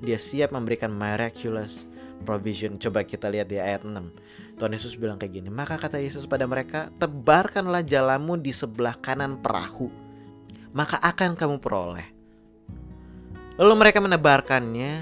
Dia 0.00 0.16
siap 0.16 0.56
memberikan 0.56 0.88
miraculous 0.88 1.84
provision. 2.24 2.80
Coba 2.80 3.04
kita 3.04 3.28
lihat 3.28 3.52
di 3.52 3.60
ayat 3.60 3.84
6. 3.84 4.56
Tuhan 4.56 4.72
Yesus 4.72 4.96
bilang 4.96 5.20
kayak 5.20 5.36
gini, 5.36 5.52
maka 5.52 5.76
kata 5.76 6.00
Yesus 6.00 6.24
pada 6.24 6.48
mereka, 6.48 6.88
tebarkanlah 6.96 7.84
jalamu 7.84 8.40
di 8.40 8.56
sebelah 8.56 8.96
kanan 8.96 9.44
perahu, 9.44 9.92
maka 10.72 10.96
akan 10.96 11.36
kamu 11.36 11.60
peroleh. 11.60 12.08
Lalu 13.60 13.74
mereka 13.76 14.00
menebarkannya 14.00 14.92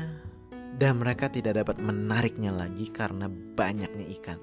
dan 0.75 0.99
mereka 0.99 1.31
tidak 1.31 1.63
dapat 1.63 1.79
menariknya 1.79 2.51
lagi 2.51 2.91
karena 2.91 3.31
banyaknya 3.31 4.11
ikan. 4.19 4.39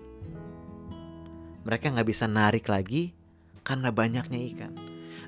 Mereka 1.68 1.92
nggak 1.92 2.08
bisa 2.08 2.32
narik 2.32 2.72
lagi 2.72 3.20
karena 3.62 3.90
banyaknya 3.94 4.40
ikan. 4.54 4.74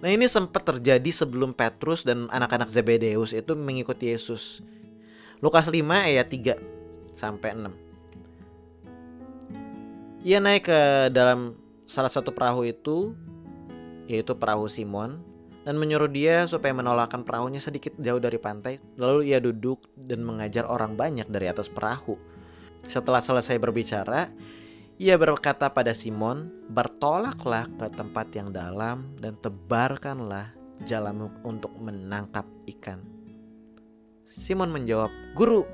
Nah 0.04 0.12
ini 0.12 0.28
sempat 0.28 0.68
terjadi 0.68 1.10
sebelum 1.16 1.56
Petrus 1.56 2.04
dan 2.04 2.28
anak-anak 2.28 2.68
Zebedeus 2.68 3.32
itu 3.32 3.56
mengikuti 3.56 4.12
Yesus. 4.12 4.60
Lukas 5.40 5.72
5 5.72 5.80
ayat 5.80 6.28
3 6.28 6.60
sampai 7.16 7.56
6. 7.56 7.72
Ia 10.24 10.40
naik 10.40 10.68
ke 10.68 10.80
dalam 11.12 11.56
salah 11.88 12.12
satu 12.12 12.32
perahu 12.32 12.64
itu 12.68 13.16
yaitu 14.08 14.36
perahu 14.36 14.68
Simon 14.68 15.24
dan 15.64 15.80
menyuruh 15.80 16.12
dia 16.12 16.44
supaya 16.48 16.76
menolakkan 16.76 17.24
perahunya 17.24 17.64
sedikit 17.64 17.96
jauh 17.96 18.20
dari 18.20 18.36
pantai. 18.40 18.80
Lalu 19.00 19.32
ia 19.32 19.40
duduk 19.40 19.88
dan 19.96 20.24
mengajar 20.24 20.68
orang 20.68 21.00
banyak 21.00 21.28
dari 21.32 21.48
atas 21.48 21.72
perahu. 21.72 22.20
Setelah 22.84 23.24
selesai 23.24 23.56
berbicara, 23.56 24.28
ia 25.02 25.16
berkata 25.18 25.70
pada 25.74 25.92
Simon, 25.96 26.54
"Bertolaklah 26.70 27.70
ke 27.78 27.88
tempat 27.94 28.30
yang 28.34 28.54
dalam 28.54 29.14
dan 29.18 29.38
tebarkanlah 29.42 30.54
jalamu 30.86 31.34
untuk 31.42 31.74
menangkap 31.82 32.46
ikan." 32.78 33.02
Simon 34.30 34.74
menjawab, 34.74 35.10
"Guru, 35.34 35.66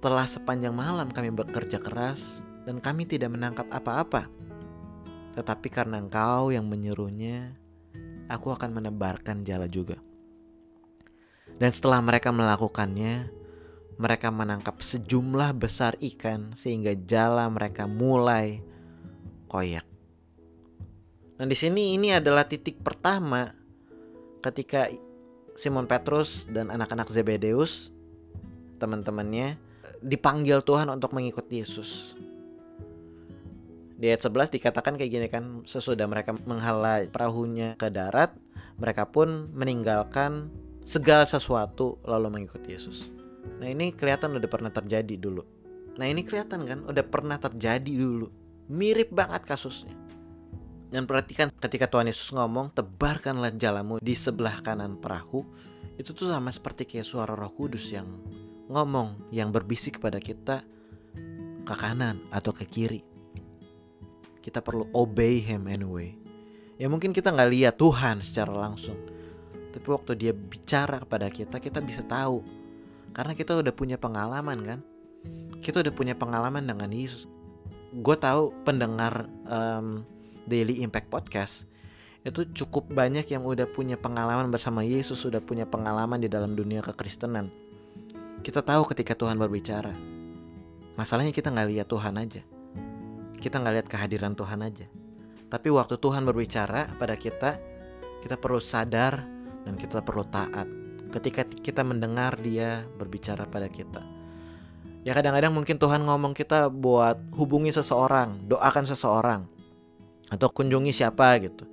telah 0.00 0.28
sepanjang 0.28 0.76
malam 0.76 1.08
kami 1.08 1.32
bekerja 1.32 1.80
keras 1.80 2.44
dan 2.68 2.80
kami 2.80 3.08
tidak 3.08 3.32
menangkap 3.32 3.68
apa-apa. 3.72 4.28
Tetapi 5.36 5.68
karena 5.72 6.00
engkau 6.00 6.52
yang 6.52 6.68
menyuruhnya, 6.68 7.56
aku 8.28 8.52
akan 8.52 8.80
menebarkan 8.80 9.44
jala 9.44 9.68
juga." 9.68 10.00
Dan 11.54 11.70
setelah 11.70 12.02
mereka 12.02 12.34
melakukannya, 12.34 13.43
mereka 13.94 14.30
menangkap 14.34 14.82
sejumlah 14.82 15.54
besar 15.54 15.94
ikan 16.02 16.54
sehingga 16.58 16.94
jala 16.98 17.46
mereka 17.46 17.86
mulai 17.86 18.58
koyak. 19.46 19.86
Nah, 21.38 21.46
di 21.46 21.56
sini 21.58 21.98
ini 21.98 22.14
adalah 22.14 22.46
titik 22.46 22.82
pertama 22.82 23.50
ketika 24.42 24.90
Simon 25.54 25.86
Petrus 25.86 26.46
dan 26.50 26.70
anak-anak 26.70 27.10
Zebedeus 27.10 27.94
teman-temannya 28.82 29.58
dipanggil 30.02 30.62
Tuhan 30.62 30.90
untuk 30.90 31.14
mengikuti 31.14 31.62
Yesus. 31.62 32.18
Di 33.94 34.10
ayat 34.10 34.26
11 34.26 34.50
dikatakan 34.58 34.98
kayak 34.98 35.10
gini 35.10 35.26
kan, 35.30 35.62
sesudah 35.64 36.04
mereka 36.10 36.34
menghala 36.44 37.06
perahunya 37.08 37.78
ke 37.78 37.88
darat, 37.88 38.34
mereka 38.76 39.06
pun 39.06 39.48
meninggalkan 39.54 40.50
segala 40.82 41.24
sesuatu 41.24 42.02
lalu 42.04 42.28
mengikuti 42.42 42.74
Yesus. 42.74 43.23
Nah 43.60 43.68
ini 43.70 43.94
kelihatan 43.94 44.36
udah 44.36 44.50
pernah 44.50 44.72
terjadi 44.72 45.14
dulu. 45.16 45.42
Nah 45.94 46.06
ini 46.10 46.26
kelihatan 46.26 46.66
kan 46.66 46.78
udah 46.84 47.04
pernah 47.06 47.38
terjadi 47.38 47.92
dulu. 47.92 48.28
Mirip 48.70 49.14
banget 49.14 49.46
kasusnya. 49.46 49.94
Dan 50.90 51.10
perhatikan 51.10 51.50
ketika 51.58 51.90
Tuhan 51.90 52.06
Yesus 52.06 52.30
ngomong 52.34 52.70
tebarkanlah 52.74 53.54
jalamu 53.54 53.98
di 53.98 54.14
sebelah 54.14 54.62
kanan 54.62 54.98
perahu. 54.98 55.42
Itu 55.94 56.10
tuh 56.14 56.30
sama 56.30 56.50
seperti 56.50 56.86
kayak 56.86 57.06
suara 57.06 57.34
roh 57.34 57.50
kudus 57.50 57.94
yang 57.94 58.06
ngomong. 58.70 59.30
Yang 59.30 59.48
berbisik 59.60 60.02
kepada 60.02 60.18
kita 60.18 60.62
ke 61.64 61.74
kanan 61.74 62.22
atau 62.30 62.52
ke 62.52 62.66
kiri. 62.66 63.02
Kita 64.44 64.60
perlu 64.60 64.90
obey 64.92 65.40
him 65.40 65.70
anyway. 65.70 66.12
Ya 66.76 66.90
mungkin 66.90 67.14
kita 67.14 67.30
nggak 67.30 67.50
lihat 67.54 67.74
Tuhan 67.78 68.20
secara 68.20 68.52
langsung. 68.52 68.98
Tapi 69.74 69.86
waktu 69.90 70.12
dia 70.14 70.32
bicara 70.34 71.02
kepada 71.02 71.26
kita, 71.26 71.58
kita 71.58 71.82
bisa 71.82 72.06
tahu 72.06 72.42
karena 73.14 73.32
kita 73.32 73.54
udah 73.54 73.70
punya 73.70 73.96
pengalaman 73.96 74.58
kan. 74.66 74.80
Kita 75.62 75.80
udah 75.80 75.94
punya 75.94 76.12
pengalaman 76.18 76.66
dengan 76.66 76.90
Yesus. 76.90 77.30
Gue 77.94 78.18
tahu 78.18 78.52
pendengar 78.66 79.30
um, 79.46 80.02
Daily 80.44 80.82
Impact 80.82 81.08
Podcast 81.08 81.70
itu 82.24 82.48
cukup 82.64 82.88
banyak 82.88 83.28
yang 83.28 83.44
udah 83.44 83.68
punya 83.68 84.00
pengalaman 84.00 84.48
bersama 84.48 84.80
Yesus, 84.80 85.20
sudah 85.20 85.44
punya 85.44 85.68
pengalaman 85.68 86.18
di 86.18 86.28
dalam 86.28 86.56
dunia 86.56 86.80
kekristenan. 86.80 87.52
Kita 88.40 88.64
tahu 88.64 88.88
ketika 88.92 89.12
Tuhan 89.12 89.36
berbicara. 89.36 89.92
Masalahnya 90.96 91.36
kita 91.36 91.52
nggak 91.52 91.68
lihat 91.68 91.86
Tuhan 91.88 92.16
aja. 92.16 92.42
Kita 93.36 93.60
nggak 93.60 93.74
lihat 93.76 93.88
kehadiran 93.92 94.32
Tuhan 94.32 94.64
aja. 94.64 94.88
Tapi 95.52 95.68
waktu 95.68 96.00
Tuhan 96.00 96.24
berbicara 96.24 96.96
pada 96.96 97.12
kita, 97.12 97.60
kita 98.24 98.40
perlu 98.40 98.56
sadar 98.56 99.20
dan 99.68 99.76
kita 99.76 100.00
perlu 100.00 100.24
taat 100.24 100.83
ketika 101.14 101.46
kita 101.46 101.86
mendengar 101.86 102.34
dia 102.42 102.82
berbicara 102.98 103.46
pada 103.46 103.70
kita. 103.70 104.02
Ya 105.06 105.14
kadang-kadang 105.14 105.54
mungkin 105.54 105.78
Tuhan 105.78 106.02
ngomong 106.02 106.34
kita 106.34 106.72
buat 106.72 107.20
hubungi 107.36 107.70
seseorang, 107.70 108.48
doakan 108.48 108.88
seseorang, 108.88 109.40
atau 110.32 110.48
kunjungi 110.50 110.90
siapa 110.90 111.38
gitu, 111.44 111.68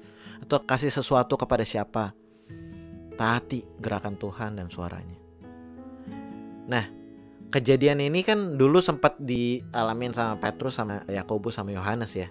atau 0.45 0.61
kasih 0.61 0.93
sesuatu 0.93 1.39
kepada 1.39 1.65
siapa. 1.65 2.13
Taati 3.15 3.63
gerakan 3.79 4.19
Tuhan 4.19 4.59
dan 4.59 4.67
suaranya. 4.67 5.17
Nah, 6.67 6.85
kejadian 7.49 8.03
ini 8.03 8.21
kan 8.21 8.59
dulu 8.59 8.83
sempat 8.83 9.15
dialamin 9.17 10.11
sama 10.11 10.37
Petrus 10.37 10.75
sama 10.75 11.01
Yakobus 11.07 11.55
sama 11.55 11.71
Yohanes 11.71 12.13
ya. 12.13 12.27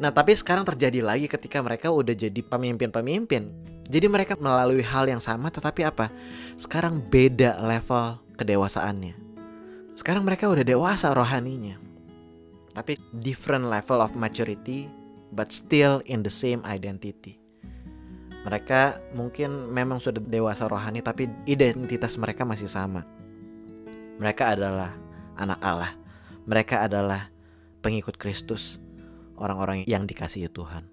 Nah, 0.00 0.12
tapi 0.12 0.32
sekarang 0.36 0.64
terjadi 0.64 1.04
lagi 1.04 1.28
ketika 1.28 1.60
mereka 1.60 1.92
udah 1.92 2.12
jadi 2.16 2.40
pemimpin-pemimpin. 2.40 3.52
Jadi 3.90 4.06
mereka 4.06 4.38
melalui 4.38 4.86
hal 4.86 5.10
yang 5.10 5.18
sama 5.18 5.50
tetapi 5.50 5.82
apa? 5.82 6.14
Sekarang 6.54 7.02
beda 7.02 7.58
level 7.58 8.22
kedewasaannya. 8.38 9.18
Sekarang 9.98 10.22
mereka 10.22 10.46
udah 10.46 10.62
dewasa 10.62 11.10
rohaninya. 11.10 11.74
Tapi 12.70 12.94
different 13.18 13.66
level 13.66 13.98
of 13.98 14.14
maturity 14.14 14.86
but 15.34 15.50
still 15.50 15.98
in 16.06 16.22
the 16.22 16.30
same 16.30 16.62
identity. 16.62 17.42
Mereka 18.46 19.12
mungkin 19.18 19.68
memang 19.68 19.98
sudah 19.98 20.22
dewasa 20.22 20.70
rohani 20.70 21.02
tapi 21.02 21.26
identitas 21.44 22.14
mereka 22.14 22.46
masih 22.46 22.70
sama. 22.70 23.04
Mereka 24.22 24.54
adalah 24.54 24.94
anak 25.34 25.60
Allah. 25.60 25.92
Mereka 26.46 26.86
adalah 26.86 27.28
pengikut 27.84 28.16
Kristus, 28.16 28.80
orang-orang 29.36 29.84
yang 29.84 30.08
dikasihi 30.08 30.48
Tuhan. 30.48 30.89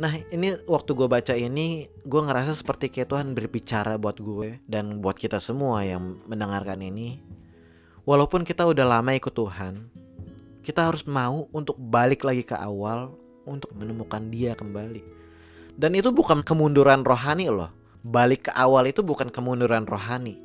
Nah 0.00 0.16
ini 0.32 0.56
waktu 0.64 0.96
gue 0.96 1.04
baca 1.04 1.36
ini 1.36 1.84
gue 2.08 2.20
ngerasa 2.24 2.56
seperti 2.56 2.88
kayak 2.88 3.12
Tuhan 3.12 3.36
berbicara 3.36 4.00
buat 4.00 4.16
gue 4.16 4.56
dan 4.64 5.04
buat 5.04 5.20
kita 5.20 5.44
semua 5.44 5.84
yang 5.84 6.16
mendengarkan 6.24 6.80
ini. 6.80 7.20
Walaupun 8.08 8.48
kita 8.48 8.64
udah 8.64 8.88
lama 8.88 9.12
ikut 9.12 9.28
Tuhan, 9.28 9.92
kita 10.64 10.88
harus 10.88 11.04
mau 11.04 11.52
untuk 11.52 11.76
balik 11.76 12.24
lagi 12.24 12.40
ke 12.40 12.56
awal 12.56 13.12
untuk 13.44 13.76
menemukan 13.76 14.24
Dia 14.32 14.56
kembali. 14.56 15.04
Dan 15.76 15.92
itu 15.92 16.08
bukan 16.08 16.40
kemunduran 16.40 17.04
rohani 17.04 17.52
loh. 17.52 17.68
Balik 18.00 18.48
ke 18.48 18.52
awal 18.56 18.88
itu 18.88 19.04
bukan 19.04 19.28
kemunduran 19.28 19.84
rohani. 19.84 20.40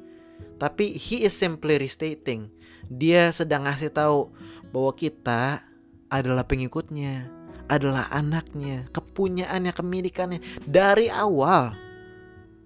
Tapi 0.59 0.99
he 0.99 1.23
is 1.23 1.31
simply 1.31 1.79
restating. 1.79 2.51
Dia 2.91 3.31
sedang 3.31 3.63
ngasih 3.63 3.95
tahu 3.95 4.35
bahwa 4.75 4.91
kita 4.91 5.63
adalah 6.11 6.43
pengikutnya 6.43 7.34
adalah 7.65 8.09
anaknya, 8.13 8.85
kepunyaannya, 8.93 9.73
kemilikannya 9.73 10.39
dari 10.65 11.09
awal. 11.09 11.73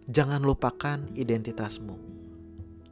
Jangan 0.10 0.42
lupakan 0.42 1.06
identitasmu. 1.14 1.96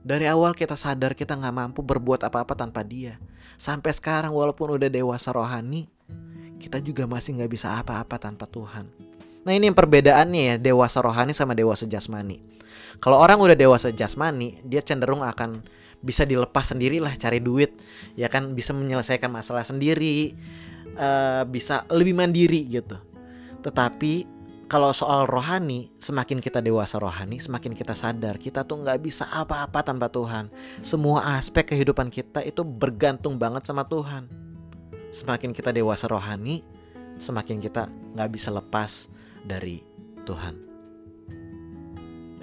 Dari 0.07 0.23
awal 0.29 0.55
kita 0.55 0.79
sadar 0.79 1.17
kita 1.17 1.35
nggak 1.35 1.55
mampu 1.55 1.83
berbuat 1.83 2.23
apa-apa 2.23 2.55
tanpa 2.55 2.85
dia. 2.85 3.19
Sampai 3.57 3.91
sekarang 3.91 4.31
walaupun 4.31 4.77
udah 4.79 4.87
dewasa 4.87 5.33
rohani, 5.33 5.89
kita 6.61 6.79
juga 6.79 7.03
masih 7.09 7.41
nggak 7.41 7.51
bisa 7.51 7.75
apa-apa 7.75 8.15
tanpa 8.21 8.47
Tuhan. 8.47 8.87
Nah 9.43 9.51
ini 9.51 9.67
yang 9.71 9.75
perbedaannya 9.75 10.41
ya 10.43 10.55
dewasa 10.59 10.99
rohani 10.99 11.31
sama 11.35 11.55
dewasa 11.55 11.87
jasmani. 11.89 12.39
Kalau 13.03 13.17
orang 13.19 13.39
udah 13.39 13.57
dewasa 13.57 13.91
jasmani, 13.91 14.59
dia 14.63 14.79
cenderung 14.79 15.25
akan 15.25 15.63
bisa 15.99 16.23
dilepas 16.23 16.71
sendirilah 16.71 17.13
cari 17.17 17.41
duit, 17.41 17.73
ya 18.13 18.29
kan 18.29 18.53
bisa 18.53 18.71
menyelesaikan 18.71 19.31
masalah 19.33 19.65
sendiri, 19.65 20.37
uh, 20.97 21.45
bisa 21.45 21.85
lebih 21.93 22.17
mandiri 22.17 22.65
gitu. 22.67 22.97
Tetapi 23.61 24.37
kalau 24.67 24.91
soal 24.91 25.23
rohani, 25.23 25.95
semakin 25.95 26.43
kita 26.43 26.59
dewasa 26.59 26.99
rohani, 26.99 27.39
semakin 27.39 27.71
kita 27.71 27.95
sadar 27.95 28.35
kita 28.35 28.67
tuh 28.67 28.83
nggak 28.83 28.99
bisa 28.99 29.23
apa-apa 29.31 29.79
tanpa 29.79 30.11
Tuhan. 30.11 30.51
Semua 30.83 31.39
aspek 31.39 31.71
kehidupan 31.71 32.11
kita 32.11 32.43
itu 32.43 32.67
bergantung 32.67 33.39
banget 33.39 33.63
sama 33.63 33.87
Tuhan. 33.87 34.27
Semakin 35.15 35.55
kita 35.55 35.71
dewasa 35.71 36.11
rohani, 36.11 36.67
semakin 37.15 37.63
kita 37.63 37.87
nggak 37.87 38.29
bisa 38.33 38.51
lepas 38.51 39.07
dari 39.47 39.79
Tuhan. 40.27 40.59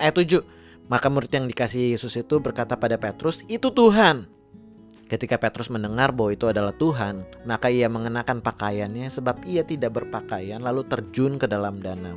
Ayat 0.00 0.16
7 0.16 0.54
Maka 0.84 1.08
murid 1.08 1.32
yang 1.32 1.48
dikasih 1.48 1.96
Yesus 1.96 2.12
itu 2.20 2.36
berkata 2.44 2.76
pada 2.76 3.00
Petrus, 3.00 3.40
"Itu 3.48 3.72
Tuhan." 3.72 4.28
Ketika 5.04 5.36
Petrus 5.36 5.68
mendengar 5.68 6.10
bahwa 6.16 6.32
itu 6.32 6.48
adalah 6.48 6.72
Tuhan, 6.72 7.28
maka 7.44 7.68
ia 7.68 7.92
mengenakan 7.92 8.40
pakaiannya 8.40 9.12
sebab 9.12 9.44
ia 9.44 9.60
tidak 9.60 10.00
berpakaian 10.00 10.64
lalu 10.64 10.80
terjun 10.88 11.36
ke 11.36 11.44
dalam 11.44 11.76
danau. 11.78 12.16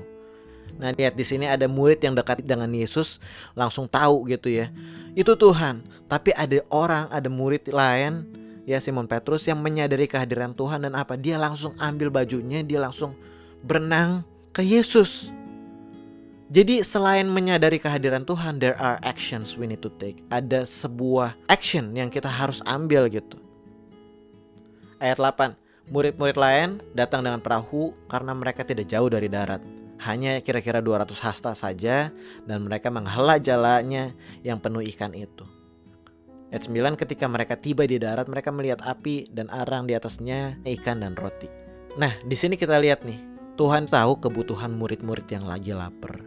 Nah, 0.78 0.94
lihat 0.94 1.18
di 1.18 1.26
sini 1.26 1.50
ada 1.50 1.66
murid 1.66 2.00
yang 2.00 2.14
dekat 2.14 2.46
dengan 2.46 2.70
Yesus 2.70 3.18
langsung 3.58 3.90
tahu 3.90 4.30
gitu 4.30 4.48
ya. 4.48 4.70
Itu 5.18 5.34
Tuhan. 5.36 5.84
Tapi 6.08 6.32
ada 6.32 6.64
orang, 6.70 7.10
ada 7.12 7.28
murid 7.28 7.68
lain 7.74 8.30
ya 8.68 8.78
Simon 8.84 9.08
Petrus 9.10 9.48
yang 9.48 9.64
menyadari 9.64 10.06
kehadiran 10.06 10.54
Tuhan 10.54 10.86
dan 10.86 10.94
apa? 10.94 11.16
Dia 11.16 11.40
langsung 11.40 11.74
ambil 11.80 12.12
bajunya, 12.12 12.62
dia 12.62 12.84
langsung 12.84 13.18
berenang 13.64 14.28
ke 14.54 14.62
Yesus. 14.62 15.34
Jadi 16.48 16.80
selain 16.80 17.28
menyadari 17.28 17.76
kehadiran 17.76 18.24
Tuhan, 18.24 18.64
there 18.64 18.80
are 18.80 18.96
actions 19.04 19.60
we 19.60 19.68
need 19.68 19.84
to 19.84 19.92
take. 20.00 20.24
Ada 20.32 20.64
sebuah 20.64 21.36
action 21.52 21.92
yang 21.92 22.08
kita 22.08 22.32
harus 22.32 22.64
ambil 22.64 23.12
gitu. 23.12 23.36
Ayat 25.04 25.20
8. 25.20 25.60
Murid-murid 25.92 26.40
lain 26.40 26.80
datang 26.96 27.24
dengan 27.24 27.44
perahu 27.44 27.92
karena 28.08 28.32
mereka 28.32 28.64
tidak 28.64 28.88
jauh 28.88 29.12
dari 29.12 29.28
darat. 29.28 29.60
hanya 29.98 30.38
kira-kira 30.46 30.78
200 30.78 31.10
hasta 31.26 31.52
saja 31.58 32.14
dan 32.46 32.70
mereka 32.70 32.94
menghela 32.94 33.42
jalannya 33.42 34.14
yang 34.46 34.62
penuh 34.62 34.86
ikan 34.94 35.18
itu. 35.18 35.46
Ayat 36.54 36.70
9 36.70 36.96
ketika 36.96 37.26
mereka 37.28 37.60
tiba 37.60 37.84
di 37.84 38.00
darat 38.00 38.30
mereka 38.30 38.54
melihat 38.54 38.80
api 38.86 39.28
dan 39.34 39.52
arang 39.52 39.90
di 39.90 39.98
atasnya 39.98 40.56
ikan 40.64 41.04
dan 41.04 41.18
roti. 41.18 41.50
Nah, 41.98 42.14
di 42.24 42.38
sini 42.38 42.56
kita 42.56 42.78
lihat 42.78 43.04
nih, 43.04 43.20
Tuhan 43.58 43.90
tahu 43.90 44.22
kebutuhan 44.22 44.72
murid-murid 44.78 45.28
yang 45.34 45.50
lagi 45.50 45.74
lapar, 45.74 46.22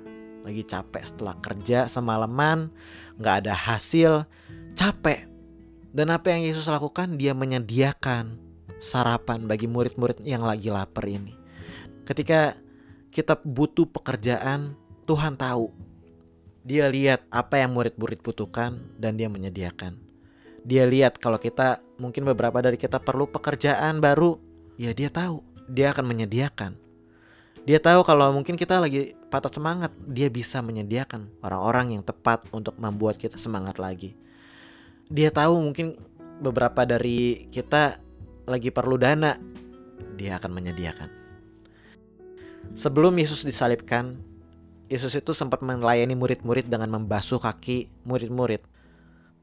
lagi 0.45 0.63
capek 0.65 1.05
setelah 1.05 1.37
kerja 1.39 1.87
semalaman, 1.91 2.73
nggak 3.21 3.35
ada 3.47 3.55
hasil, 3.55 4.25
capek. 4.75 5.29
Dan 5.91 6.15
apa 6.15 6.31
yang 6.31 6.47
Yesus 6.47 6.71
lakukan? 6.71 7.19
Dia 7.19 7.35
menyediakan 7.35 8.39
sarapan 8.81 9.45
bagi 9.45 9.67
murid-murid 9.67 10.23
yang 10.25 10.47
lagi 10.47 10.73
lapar 10.73 11.05
ini. 11.05 11.35
Ketika 12.07 12.57
kita 13.11 13.39
butuh 13.43 13.87
pekerjaan, 13.91 14.79
Tuhan 15.05 15.35
tahu. 15.35 15.69
Dia 16.63 16.87
lihat 16.87 17.27
apa 17.33 17.59
yang 17.59 17.75
murid-murid 17.75 18.23
butuhkan 18.23 18.79
dan 19.01 19.19
dia 19.19 19.27
menyediakan. 19.27 19.99
Dia 20.63 20.85
lihat 20.87 21.17
kalau 21.19 21.41
kita 21.41 21.81
mungkin 21.97 22.23
beberapa 22.29 22.61
dari 22.61 22.77
kita 22.77 23.01
perlu 23.01 23.27
pekerjaan 23.27 23.99
baru, 23.99 24.39
ya 24.77 24.93
dia 24.93 25.09
tahu, 25.09 25.41
dia 25.67 25.91
akan 25.91 26.05
menyediakan. 26.07 26.77
Dia 27.65 27.81
tahu 27.81 28.05
kalau 28.05 28.31
mungkin 28.33 28.55
kita 28.55 28.77
lagi 28.79 29.17
patah 29.31 29.49
semangat, 29.55 29.95
dia 30.11 30.27
bisa 30.27 30.59
menyediakan 30.59 31.31
orang-orang 31.47 31.95
yang 31.95 32.03
tepat 32.03 32.43
untuk 32.51 32.75
membuat 32.83 33.15
kita 33.17 33.39
semangat 33.39 33.79
lagi. 33.79 34.19
Dia 35.07 35.31
tahu 35.31 35.63
mungkin 35.63 35.95
beberapa 36.43 36.83
dari 36.83 37.47
kita 37.49 38.03
lagi 38.51 38.75
perlu 38.75 38.99
dana, 38.99 39.39
dia 40.19 40.37
akan 40.43 40.51
menyediakan. 40.51 41.09
Sebelum 42.75 43.15
Yesus 43.15 43.47
disalibkan, 43.47 44.19
Yesus 44.91 45.15
itu 45.15 45.31
sempat 45.31 45.63
melayani 45.63 46.19
murid-murid 46.19 46.67
dengan 46.67 46.91
membasuh 46.91 47.39
kaki 47.39 47.87
murid-murid. 48.03 48.67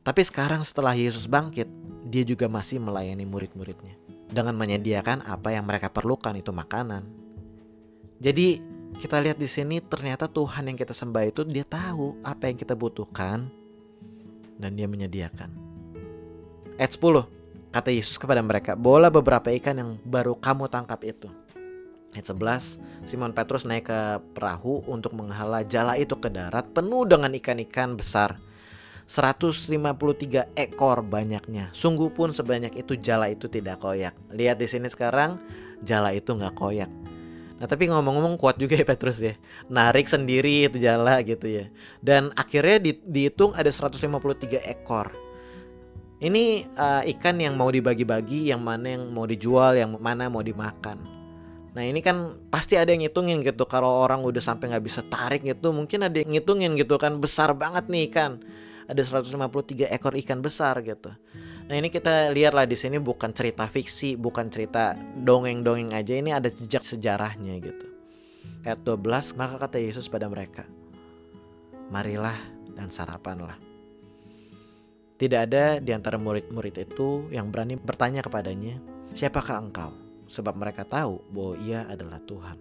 Tapi 0.03 0.22
sekarang 0.24 0.63
setelah 0.67 0.91
Yesus 0.91 1.27
bangkit, 1.27 1.67
dia 2.08 2.24
juga 2.27 2.51
masih 2.51 2.84
melayani 2.84 3.24
murid-muridnya 3.24 3.96
dengan 4.27 4.56
menyediakan 4.60 5.24
apa 5.24 5.56
yang 5.56 5.63
mereka 5.63 5.88
perlukan 5.88 6.36
itu 6.36 6.51
makanan. 6.51 7.08
Jadi 8.20 8.60
kita 8.98 9.22
lihat 9.22 9.38
di 9.38 9.46
sini 9.46 9.77
ternyata 9.77 10.25
Tuhan 10.25 10.74
yang 10.74 10.77
kita 10.77 10.89
sembah 10.89 11.30
itu 11.30 11.46
dia 11.46 11.62
tahu 11.62 12.18
apa 12.25 12.50
yang 12.50 12.58
kita 12.58 12.74
butuhkan 12.74 13.46
dan 14.58 14.72
dia 14.74 14.89
menyediakan. 14.89 15.54
Ayat 16.82 16.98
10 16.98 17.30
kata 17.70 17.94
Yesus 17.94 18.18
kepada 18.18 18.42
mereka, 18.42 18.74
"Bola 18.74 19.13
beberapa 19.13 19.54
ikan 19.54 19.77
yang 19.77 19.92
baru 20.01 20.34
kamu 20.34 20.66
tangkap 20.74 21.06
itu." 21.06 21.30
Ayat 22.18 22.34
11, 22.34 22.82
Simon 23.06 23.38
Petrus 23.38 23.70
naik 23.70 23.86
ke 23.86 24.01
perahu 24.34 24.82
untuk 24.89 25.13
menghala 25.13 25.62
jala 25.62 25.94
itu 26.01 26.18
ke 26.18 26.34
darat 26.34 26.66
penuh 26.74 27.06
dengan 27.06 27.30
ikan-ikan 27.38 27.94
besar. 27.94 28.42
153 29.08 30.51
ekor 30.58 31.06
banyaknya. 31.06 31.70
Sungguh 31.72 32.12
pun 32.12 32.34
sebanyak 32.34 32.75
itu 32.75 32.98
jala 33.00 33.30
itu 33.30 33.46
tidak 33.48 33.80
koyak. 33.80 34.18
Lihat 34.34 34.58
di 34.58 34.68
sini 34.68 34.89
sekarang 34.89 35.39
jala 35.86 36.12
itu 36.12 36.34
nggak 36.34 36.58
koyak. 36.58 37.07
Nah 37.58 37.66
tapi 37.66 37.90
ngomong-ngomong 37.90 38.38
kuat 38.38 38.62
juga 38.62 38.78
ya 38.78 38.86
Petrus 38.86 39.18
ya. 39.18 39.34
Narik 39.66 40.06
sendiri 40.06 40.70
itu 40.70 40.78
jala 40.78 41.22
gitu 41.26 41.50
ya. 41.50 41.66
Dan 41.98 42.30
akhirnya 42.38 42.78
di, 42.78 42.92
dihitung 43.02 43.58
ada 43.58 43.70
153 43.70 44.62
ekor. 44.62 45.10
Ini 46.18 46.66
uh, 46.74 47.03
ikan 47.18 47.38
yang 47.38 47.53
mau 47.53 47.70
dibagi-bagi 47.70 48.50
Yang 48.50 48.62
mana 48.66 48.98
yang 48.98 49.14
mau 49.14 49.29
dijual 49.29 49.77
Yang 49.77 50.01
mana 50.01 50.34
mau 50.34 50.42
dimakan. 50.42 50.98
Nah 51.77 51.86
ini 51.86 52.01
kan 52.01 52.50
pasti 52.50 52.74
ada 52.74 52.90
yang 52.90 53.05
ngitungin 53.05 53.46
gitu. 53.46 53.66
Kalau 53.70 54.01
orang 54.01 54.25
udah 54.25 54.42
sampai 54.42 54.74
nggak 54.74 54.86
bisa 54.86 55.01
tarik 55.05 55.46
gitu 55.46 55.74
Mungkin 55.74 56.05
ada 56.05 56.18
yang 56.18 56.34
ngitungin 56.34 56.77
gitu 56.77 56.98
kan. 57.01 57.18
Besar 57.18 57.53
banget 57.58 57.90
nih 57.90 58.10
ikan. 58.14 58.42
Ada 58.86 59.22
153 59.22 59.90
ekor 59.94 60.14
ikan 60.16 60.40
besar 60.42 60.79
gitu 60.86 61.12
Nah 61.68 61.75
ini 61.75 61.92
kita 61.92 62.32
lihat 62.32 62.56
lah 62.56 62.64
di 62.64 62.80
sini 62.80 62.96
bukan 62.96 63.36
cerita 63.36 63.68
fiksi 63.68 64.16
Bukan 64.16 64.48
cerita 64.48 64.96
dongeng-dongeng 65.20 65.92
aja 65.92 66.16
Ini 66.16 66.40
ada 66.40 66.48
jejak 66.48 66.88
sejarahnya 66.88 67.60
gitu 67.60 67.88
Ayat 68.64 68.88
12 68.88 69.36
Maka 69.36 69.60
kata 69.60 69.75
Yesus 69.75 70.08
pada 70.08 70.32
mereka 70.32 70.64
Marilah 71.92 72.40
dan 72.72 72.88
sarapanlah 72.88 73.60
Tidak 75.20 75.40
ada 75.44 75.84
di 75.84 75.92
antara 75.92 76.16
murid-murid 76.16 76.88
itu 76.88 77.27
yang 77.36 77.51
berani 77.51 77.75
bertanya 77.75 78.24
kepadanya 78.24 78.80
Siapakah 79.12 79.60
engkau? 79.60 80.08
sebab 80.27 80.53
mereka 80.60 80.84
tahu 80.84 81.24
bahwa 81.32 81.56
ia 81.64 81.88
adalah 81.88 82.20
Tuhan. 82.22 82.58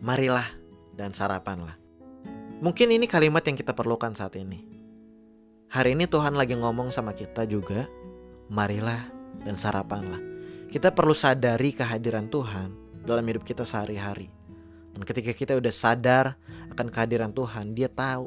Marilah 0.00 0.48
dan 0.94 1.12
sarapanlah. 1.12 1.76
Mungkin 2.62 2.88
ini 2.94 3.04
kalimat 3.10 3.44
yang 3.44 3.58
kita 3.58 3.74
perlukan 3.74 4.14
saat 4.16 4.38
ini. 4.38 4.69
Hari 5.70 5.94
ini 5.94 6.10
Tuhan 6.10 6.34
lagi 6.34 6.58
ngomong 6.58 6.90
sama 6.90 7.14
kita 7.14 7.46
juga, 7.46 7.86
marilah 8.50 9.06
dan 9.46 9.54
sarapanlah. 9.54 10.18
Kita 10.66 10.90
perlu 10.90 11.14
sadari 11.14 11.70
kehadiran 11.70 12.26
Tuhan 12.26 12.74
dalam 13.06 13.22
hidup 13.22 13.46
kita 13.46 13.62
sehari-hari. 13.62 14.34
Dan 14.90 15.06
ketika 15.06 15.30
kita 15.30 15.54
udah 15.54 15.70
sadar 15.70 16.34
akan 16.74 16.90
kehadiran 16.90 17.30
Tuhan, 17.30 17.78
dia 17.78 17.86
tahu. 17.86 18.26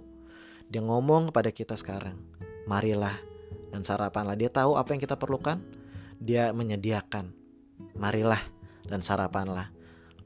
Dia 0.71 0.87
ngomong 0.87 1.35
kepada 1.35 1.51
kita 1.51 1.75
sekarang, 1.75 2.15
marilah 2.63 3.19
dan 3.75 3.83
sarapanlah. 3.83 4.39
Dia 4.39 4.47
tahu 4.47 4.79
apa 4.79 4.95
yang 4.95 5.03
kita 5.03 5.19
perlukan. 5.19 5.59
Dia 6.23 6.55
menyediakan 6.55 7.27
marilah 7.99 8.39
dan 8.87 9.03
sarapanlah. 9.03 9.67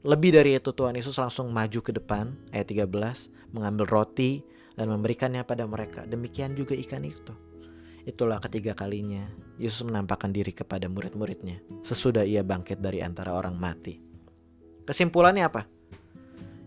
Lebih 0.06 0.38
dari 0.38 0.54
itu 0.54 0.70
Tuhan 0.70 0.94
Yesus 0.94 1.18
langsung 1.18 1.50
maju 1.50 1.82
ke 1.82 1.90
depan 1.90 2.30
ayat 2.54 2.70
13 2.70 3.50
mengambil 3.50 3.90
roti 3.90 4.46
dan 4.78 4.94
memberikannya 4.94 5.42
pada 5.42 5.66
mereka. 5.66 6.06
Demikian 6.06 6.54
juga 6.54 6.78
ikan 6.78 7.02
itu. 7.02 7.34
Itulah 8.06 8.38
ketiga 8.38 8.72
kalinya 8.78 9.26
Yesus 9.58 9.82
menampakkan 9.82 10.30
diri 10.30 10.54
kepada 10.54 10.86
murid-muridnya 10.86 11.60
sesudah 11.82 12.22
ia 12.22 12.46
bangkit 12.46 12.78
dari 12.78 13.02
antara 13.02 13.34
orang 13.34 13.58
mati. 13.58 13.98
Kesimpulannya 14.86 15.44
apa? 15.44 15.66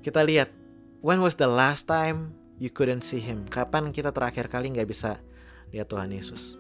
Kita 0.04 0.22
lihat, 0.22 0.52
when 1.00 1.24
was 1.24 1.40
the 1.40 1.48
last 1.48 1.88
time 1.88 2.36
you 2.62 2.70
couldn't 2.70 3.02
see 3.02 3.24
him? 3.24 3.48
Kapan 3.50 3.90
kita 3.96 4.14
terakhir 4.14 4.52
kali 4.52 4.70
nggak 4.76 4.86
bisa 4.86 5.18
lihat 5.74 5.90
Tuhan 5.90 6.14
Yesus? 6.14 6.60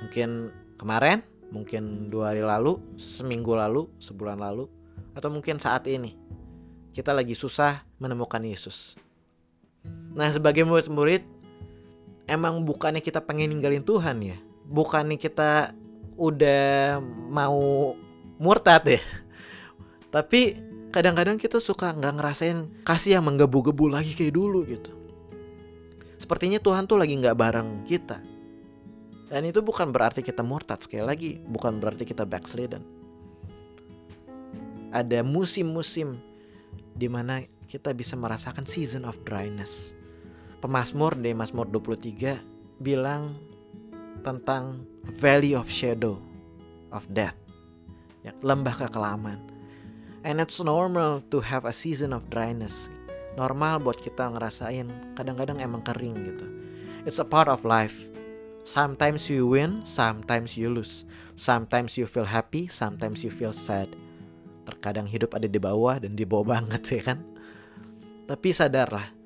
Mungkin 0.00 0.54
kemarin, 0.80 1.20
mungkin 1.52 2.08
dua 2.08 2.32
hari 2.32 2.40
lalu, 2.40 2.80
seminggu 2.96 3.52
lalu, 3.52 3.90
sebulan 4.00 4.40
lalu, 4.40 4.70
atau 5.12 5.28
mungkin 5.28 5.60
saat 5.60 5.84
ini 5.92 6.16
kita 6.94 7.12
lagi 7.12 7.36
susah 7.36 7.84
menemukan 8.00 8.40
Yesus. 8.40 8.96
Nah, 10.14 10.28
sebagai 10.30 10.62
murid-murid, 10.62 11.26
emang 12.30 12.62
bukannya 12.62 13.02
kita 13.02 13.20
pengen 13.20 13.52
ninggalin 13.52 13.82
Tuhan 13.82 14.22
ya, 14.22 14.38
bukannya 14.68 15.18
kita 15.18 15.74
udah 16.14 17.02
mau 17.28 17.94
murtad 18.38 18.86
ya, 18.86 19.02
tapi 20.14 20.56
kadang-kadang 20.94 21.34
kita 21.34 21.58
suka 21.58 21.90
nggak 21.90 22.14
ngerasain 22.22 22.58
kasih 22.86 23.18
yang 23.18 23.26
menggebu-gebu 23.26 23.90
lagi 23.90 24.14
kayak 24.14 24.34
dulu 24.38 24.62
gitu. 24.62 24.94
Sepertinya 26.16 26.62
Tuhan 26.62 26.86
tuh 26.86 26.96
lagi 26.96 27.18
nggak 27.18 27.36
bareng 27.36 27.82
kita 27.84 28.22
dan 29.34 29.50
itu 29.50 29.64
bukan 29.64 29.90
berarti 29.90 30.22
kita 30.22 30.44
murtad 30.44 30.78
sekali 30.84 31.02
lagi, 31.02 31.30
bukan 31.42 31.82
berarti 31.82 32.06
kita 32.06 32.22
backslidden. 32.22 32.86
Ada 34.94 35.26
musim-musim 35.26 36.14
di 36.94 37.10
mana 37.10 37.42
kita 37.74 37.90
bisa 37.90 38.14
merasakan 38.14 38.62
season 38.70 39.02
of 39.02 39.18
dryness. 39.26 39.98
Pemasmur 40.62 41.18
di 41.18 41.34
Mazmur 41.34 41.66
23 41.66 42.38
bilang 42.78 43.34
tentang 44.22 44.86
valley 45.18 45.58
of 45.58 45.66
shadow 45.66 46.22
of 46.94 47.02
death. 47.10 47.34
Ya, 48.22 48.30
lembah 48.46 48.78
kekelaman. 48.78 49.42
And 50.22 50.38
it's 50.38 50.62
normal 50.62 51.26
to 51.34 51.42
have 51.42 51.66
a 51.66 51.74
season 51.74 52.14
of 52.14 52.22
dryness. 52.30 52.86
Normal 53.34 53.82
buat 53.82 53.98
kita 53.98 54.30
ngerasain 54.30 55.18
kadang-kadang 55.18 55.58
emang 55.58 55.82
kering 55.82 56.16
gitu. 56.22 56.46
It's 57.04 57.18
a 57.18 57.26
part 57.26 57.50
of 57.50 57.66
life 57.66 58.14
Sometimes 58.64 59.28
you 59.28 59.44
win, 59.44 59.84
sometimes 59.84 60.56
you 60.56 60.72
lose. 60.72 61.04
Sometimes 61.36 62.00
you 62.00 62.08
feel 62.08 62.24
happy, 62.24 62.64
sometimes 62.64 63.20
you 63.20 63.28
feel 63.28 63.52
sad. 63.52 63.92
Terkadang 64.64 65.04
hidup 65.04 65.36
ada 65.36 65.44
di 65.44 65.60
bawah 65.60 66.00
dan 66.00 66.16
di 66.16 66.24
bawah 66.24 66.56
banget 66.56 66.80
ya 66.88 67.12
kan. 67.12 67.33
Tapi 68.24 68.52
sadarlah, 68.56 69.24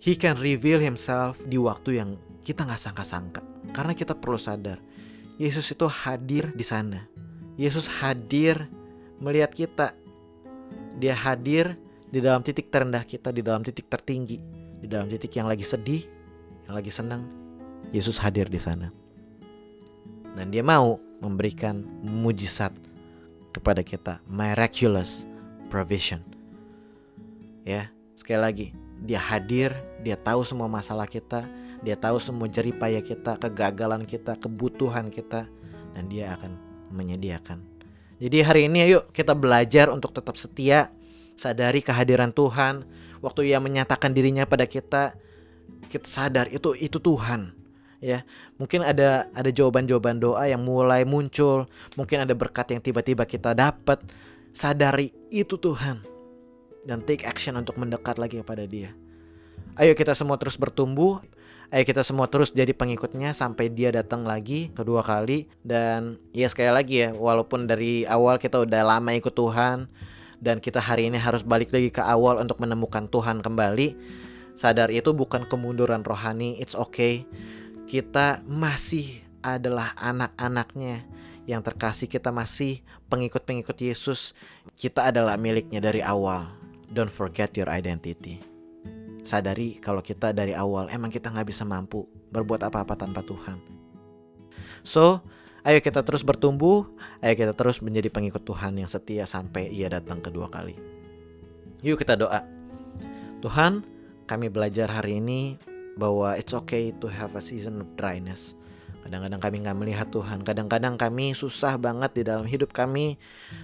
He 0.00 0.16
can 0.16 0.40
reveal 0.40 0.80
himself 0.80 1.36
di 1.44 1.60
waktu 1.60 2.00
yang 2.00 2.16
kita 2.40 2.64
nggak 2.64 2.80
sangka-sangka. 2.80 3.44
Karena 3.76 3.92
kita 3.92 4.16
perlu 4.16 4.40
sadar, 4.40 4.80
Yesus 5.36 5.68
itu 5.68 5.84
hadir 5.84 6.56
di 6.56 6.64
sana. 6.64 7.04
Yesus 7.60 7.84
hadir 8.00 8.64
melihat 9.20 9.52
kita. 9.52 9.92
Dia 10.96 11.12
hadir 11.12 11.76
di 12.08 12.24
dalam 12.24 12.40
titik 12.40 12.72
terendah 12.72 13.04
kita, 13.04 13.28
di 13.28 13.44
dalam 13.44 13.60
titik 13.60 13.92
tertinggi, 13.92 14.40
di 14.80 14.88
dalam 14.88 15.04
titik 15.04 15.36
yang 15.36 15.44
lagi 15.44 15.68
sedih, 15.68 16.08
yang 16.64 16.74
lagi 16.80 16.88
senang, 16.88 17.28
Yesus 17.92 18.16
hadir 18.16 18.48
di 18.48 18.56
sana. 18.56 18.88
Dan 20.32 20.48
dia 20.48 20.64
mau 20.64 20.96
memberikan 21.20 21.84
mujizat 22.00 22.72
kepada 23.52 23.84
kita, 23.84 24.24
miraculous 24.24 25.28
provision. 25.68 26.24
Ya, 27.68 27.92
sekali 28.20 28.40
lagi, 28.40 28.66
dia 29.00 29.16
hadir, 29.16 29.72
dia 30.04 30.14
tahu 30.14 30.44
semua 30.44 30.68
masalah 30.68 31.08
kita, 31.08 31.48
dia 31.80 31.96
tahu 31.96 32.20
semua 32.20 32.46
jeripaya 32.46 33.00
kita, 33.00 33.40
kegagalan 33.40 34.04
kita, 34.04 34.36
kebutuhan 34.36 35.08
kita, 35.08 35.48
dan 35.96 36.04
dia 36.12 36.36
akan 36.36 36.54
menyediakan. 36.92 37.64
Jadi 38.20 38.38
hari 38.44 38.60
ini 38.68 38.84
ayo 38.84 39.08
kita 39.16 39.32
belajar 39.32 39.88
untuk 39.88 40.12
tetap 40.12 40.36
setia, 40.36 40.92
sadari 41.40 41.80
kehadiran 41.80 42.28
Tuhan. 42.30 42.84
Waktu 43.24 43.52
ia 43.52 43.60
menyatakan 43.60 44.12
dirinya 44.12 44.44
pada 44.44 44.68
kita, 44.68 45.16
kita 45.88 46.04
sadar 46.04 46.46
itu 46.52 46.76
itu 46.76 47.00
Tuhan 47.00 47.56
ya 48.00 48.24
mungkin 48.56 48.80
ada 48.80 49.28
ada 49.36 49.50
jawaban-jawaban 49.52 50.16
doa 50.18 50.48
yang 50.48 50.64
mulai 50.64 51.04
muncul 51.04 51.68
mungkin 51.94 52.24
ada 52.24 52.32
berkat 52.32 52.72
yang 52.72 52.80
tiba-tiba 52.80 53.28
kita 53.28 53.52
dapat 53.52 54.00
sadari 54.56 55.12
itu 55.28 55.60
Tuhan 55.60 56.00
dan 56.84 57.04
take 57.04 57.28
action 57.28 57.56
untuk 57.56 57.76
mendekat 57.76 58.16
lagi 58.16 58.40
kepada 58.40 58.64
dia. 58.64 58.92
Ayo 59.78 59.96
kita 59.96 60.16
semua 60.16 60.36
terus 60.40 60.56
bertumbuh. 60.56 61.20
Ayo 61.70 61.86
kita 61.86 62.02
semua 62.02 62.26
terus 62.26 62.50
jadi 62.50 62.74
pengikutnya 62.74 63.30
sampai 63.30 63.70
dia 63.70 63.94
datang 63.94 64.26
lagi 64.26 64.74
kedua 64.74 65.06
kali. 65.06 65.46
Dan 65.62 66.18
ya 66.34 66.50
sekali 66.50 66.72
lagi 66.72 66.94
ya 67.06 67.08
walaupun 67.14 67.70
dari 67.70 68.04
awal 68.08 68.40
kita 68.42 68.60
udah 68.60 68.82
lama 68.82 69.14
ikut 69.14 69.32
Tuhan 69.32 69.86
dan 70.40 70.58
kita 70.58 70.82
hari 70.82 71.06
ini 71.12 71.20
harus 71.20 71.46
balik 71.46 71.70
lagi 71.70 71.92
ke 71.92 72.02
awal 72.02 72.40
untuk 72.40 72.58
menemukan 72.58 73.06
Tuhan 73.06 73.44
kembali 73.44 73.94
sadar 74.56 74.88
itu 74.92 75.12
bukan 75.16 75.46
kemunduran 75.46 76.04
rohani 76.04 76.58
it's 76.58 76.74
okay. 76.74 77.24
Kita 77.88 78.42
masih 78.46 79.22
adalah 79.42 79.96
anak-anaknya. 79.98 81.02
Yang 81.48 81.72
terkasih 81.72 82.06
kita 82.06 82.30
masih 82.30 82.78
pengikut-pengikut 83.10 83.74
Yesus. 83.82 84.36
Kita 84.78 85.10
adalah 85.10 85.34
miliknya 85.34 85.82
dari 85.82 85.98
awal 85.98 86.59
don't 86.90 87.10
forget 87.10 87.54
your 87.54 87.70
identity. 87.70 88.42
Sadari 89.22 89.78
kalau 89.78 90.02
kita 90.02 90.34
dari 90.34 90.52
awal 90.52 90.90
emang 90.90 91.08
kita 91.08 91.30
nggak 91.30 91.48
bisa 91.48 91.62
mampu 91.62 92.04
berbuat 92.34 92.66
apa-apa 92.66 92.98
tanpa 92.98 93.22
Tuhan. 93.22 93.58
So 94.82 95.22
ayo 95.62 95.78
kita 95.78 96.02
terus 96.02 96.24
bertumbuh 96.24 96.88
ayo 97.20 97.34
kita 97.36 97.52
terus 97.52 97.84
menjadi 97.84 98.08
pengikut 98.08 98.42
Tuhan 98.42 98.80
yang 98.80 98.88
setia 98.88 99.28
sampai 99.28 99.70
ia 99.70 99.86
datang 99.92 100.18
kedua 100.18 100.50
kali. 100.50 100.74
Yuk 101.80 102.00
kita 102.00 102.18
doa. 102.18 102.42
Tuhan 103.40 103.86
kami 104.28 104.52
belajar 104.52 104.92
hari 104.92 105.18
ini 105.22 105.56
bahwa 105.96 106.36
it's 106.36 106.54
okay 106.54 106.92
to 106.96 107.08
have 107.08 107.34
a 107.36 107.42
season 107.42 107.80
of 107.80 107.88
dryness. 107.96 108.56
Kadang-kadang 109.00 109.40
kami 109.40 109.56
nggak 109.64 109.78
melihat 109.80 110.08
Tuhan, 110.12 110.44
kadang-kadang 110.44 110.94
kami 111.00 111.32
susah 111.32 111.80
banget 111.80 112.20
di 112.20 112.22
dalam 112.22 112.44
hidup 112.44 112.70
kami. 112.70 113.16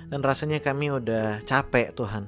Dan 0.08 0.24
rasanya 0.24 0.58
kami 0.58 0.90
udah 0.90 1.44
capek 1.44 1.92
Tuhan. 1.92 2.26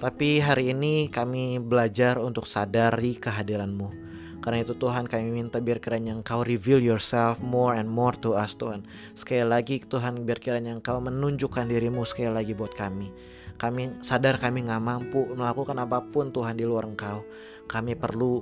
Tapi 0.00 0.40
hari 0.40 0.72
ini 0.72 1.12
kami 1.12 1.60
belajar 1.60 2.16
untuk 2.16 2.48
sadari 2.48 3.20
kehadiranmu. 3.20 4.08
Karena 4.40 4.64
itu 4.64 4.72
Tuhan 4.72 5.04
kami 5.04 5.28
minta 5.28 5.60
biar 5.60 5.76
kiranya 5.76 6.16
Engkau 6.16 6.40
reveal 6.40 6.80
yourself 6.80 7.36
more 7.44 7.76
and 7.76 7.84
more 7.84 8.16
to 8.16 8.32
us 8.32 8.56
Tuhan. 8.56 8.88
Sekali 9.12 9.44
lagi 9.44 9.76
Tuhan 9.84 10.24
biar 10.24 10.40
kiranya 10.40 10.72
Engkau 10.72 11.04
menunjukkan 11.04 11.68
dirimu 11.68 12.08
sekali 12.08 12.32
lagi 12.32 12.56
buat 12.56 12.72
kami. 12.72 13.12
Kami 13.60 14.00
sadar 14.00 14.40
kami 14.40 14.64
nggak 14.64 14.80
mampu 14.80 15.36
melakukan 15.36 15.76
apa 15.76 16.00
pun 16.08 16.32
Tuhan 16.32 16.56
di 16.56 16.64
luar 16.64 16.88
Engkau. 16.88 17.20
Kami 17.68 17.92
perlu 17.92 18.40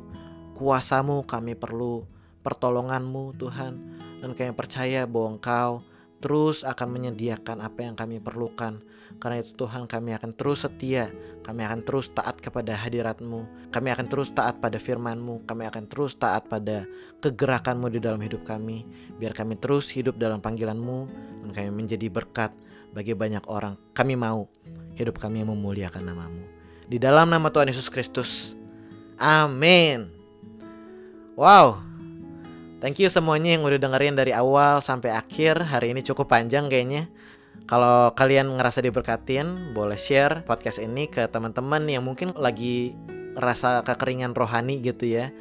kuasamu, 0.55 1.27
kami 1.27 1.59
perlu 1.59 2.07
pertolonganmu 2.47 3.35
Tuhan. 3.35 3.73
Dan 4.23 4.31
kami 4.38 4.55
percaya 4.55 5.11
bahwa 5.11 5.35
Engkau 5.35 5.83
terus 6.19 6.67
akan 6.67 6.89
menyediakan 6.99 7.63
apa 7.63 7.87
yang 7.87 7.95
kami 7.95 8.19
perlukan. 8.19 8.83
Karena 9.19 9.43
itu 9.43 9.51
Tuhan 9.59 9.91
kami 9.91 10.15
akan 10.15 10.31
terus 10.39 10.63
setia, 10.63 11.11
kami 11.43 11.67
akan 11.67 11.83
terus 11.83 12.13
taat 12.15 12.39
kepada 12.39 12.79
hadiratmu, 12.79 13.71
kami 13.75 13.89
akan 13.91 14.07
terus 14.07 14.31
taat 14.31 14.63
pada 14.63 14.79
firmanmu, 14.79 15.43
kami 15.49 15.67
akan 15.67 15.91
terus 15.91 16.15
taat 16.15 16.47
pada 16.47 16.87
kegerakanmu 17.19 17.91
di 17.91 17.99
dalam 17.99 18.23
hidup 18.23 18.47
kami. 18.47 18.87
Biar 19.19 19.35
kami 19.35 19.59
terus 19.59 19.91
hidup 19.91 20.21
dalam 20.23 20.39
panggilanmu 20.39 20.99
dan 21.43 21.51
kami 21.51 21.71
menjadi 21.75 22.07
berkat 22.07 22.55
bagi 22.95 23.17
banyak 23.17 23.43
orang. 23.51 23.75
Kami 23.91 24.15
mau 24.15 24.47
hidup 24.95 25.19
kami 25.19 25.43
memuliakan 25.43 26.03
namamu. 26.07 26.45
Di 26.87 26.97
dalam 26.97 27.27
nama 27.29 27.51
Tuhan 27.51 27.69
Yesus 27.71 27.91
Kristus. 27.91 28.55
Amin. 29.19 30.09
Wow. 31.35 31.88
Thank 32.79 33.03
you 33.03 33.11
semuanya 33.11 33.59
yang 33.59 33.67
udah 33.67 33.75
dengerin 33.75 34.14
dari 34.14 34.31
awal 34.31 34.79
sampai 34.79 35.11
akhir. 35.11 35.67
Hari 35.67 35.91
ini 35.91 36.07
cukup 36.07 36.31
panjang 36.31 36.71
kayaknya. 36.71 37.11
Kalau 37.67 38.14
kalian 38.14 38.55
ngerasa 38.55 38.79
diberkatin, 38.87 39.75
boleh 39.75 39.99
share 39.99 40.47
podcast 40.47 40.79
ini 40.79 41.11
ke 41.11 41.27
teman-teman 41.27 41.83
yang 41.91 42.07
mungkin 42.07 42.31
lagi 42.38 42.95
rasa 43.35 43.83
kekeringan 43.83 44.31
rohani 44.31 44.79
gitu 44.79 45.11
ya. 45.11 45.35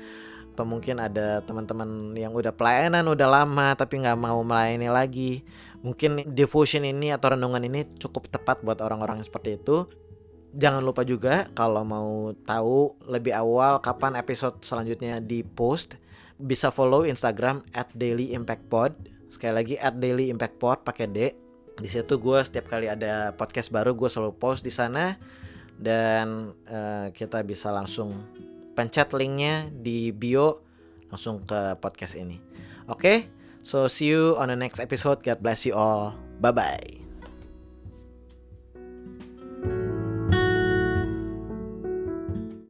Atau 0.57 0.65
mungkin 0.65 0.97
ada 0.97 1.45
teman-teman 1.45 2.17
yang 2.17 2.33
udah 2.33 2.57
pelayanan 2.57 3.05
udah 3.05 3.29
lama 3.29 3.77
tapi 3.77 4.01
nggak 4.01 4.17
mau 4.17 4.41
melayani 4.41 4.89
lagi. 4.89 5.45
Mungkin 5.85 6.33
devotion 6.33 6.89
ini 6.89 7.13
atau 7.13 7.37
renungan 7.37 7.61
ini 7.61 7.85
cukup 8.01 8.33
tepat 8.33 8.65
buat 8.65 8.81
orang-orang 8.81 9.21
seperti 9.21 9.61
itu. 9.61 9.85
Jangan 10.57 10.81
lupa 10.81 11.05
juga 11.05 11.45
kalau 11.53 11.85
mau 11.85 12.33
tahu 12.49 12.97
lebih 13.05 13.37
awal 13.37 13.77
kapan 13.77 14.17
episode 14.17 14.57
selanjutnya 14.65 15.21
di 15.21 15.45
post 15.45 16.06
bisa 16.37 16.69
follow 16.69 17.03
Instagram 17.03 17.65
at 17.73 17.89
Daily 17.97 18.33
Impact 18.33 18.65
Pod. 18.69 18.93
Sekali 19.27 19.53
lagi 19.53 19.75
at 19.77 19.97
Daily 19.97 20.29
Impact 20.29 20.55
Pod 20.61 20.85
pakai 20.85 21.05
D. 21.09 21.19
Di 21.77 21.89
situ 21.89 22.17
gue 22.17 22.39
setiap 22.41 22.73
kali 22.73 22.89
ada 22.89 23.33
podcast 23.37 23.69
baru 23.69 23.93
gue 23.93 24.09
selalu 24.09 24.33
post 24.33 24.65
di 24.65 24.73
sana 24.73 25.13
dan 25.77 26.57
uh, 26.65 27.13
kita 27.13 27.45
bisa 27.45 27.69
langsung 27.69 28.25
pencet 28.73 29.13
linknya 29.13 29.69
di 29.69 30.09
bio 30.09 30.65
langsung 31.13 31.45
ke 31.45 31.77
podcast 31.77 32.17
ini. 32.17 32.41
Oke, 32.89 32.97
okay? 32.97 33.17
so 33.61 33.85
see 33.85 34.09
you 34.09 34.33
on 34.41 34.49
the 34.49 34.57
next 34.57 34.81
episode. 34.81 35.21
God 35.21 35.41
bless 35.41 35.69
you 35.69 35.77
all. 35.77 36.17
Bye 36.41 36.53
bye. 36.53 37.06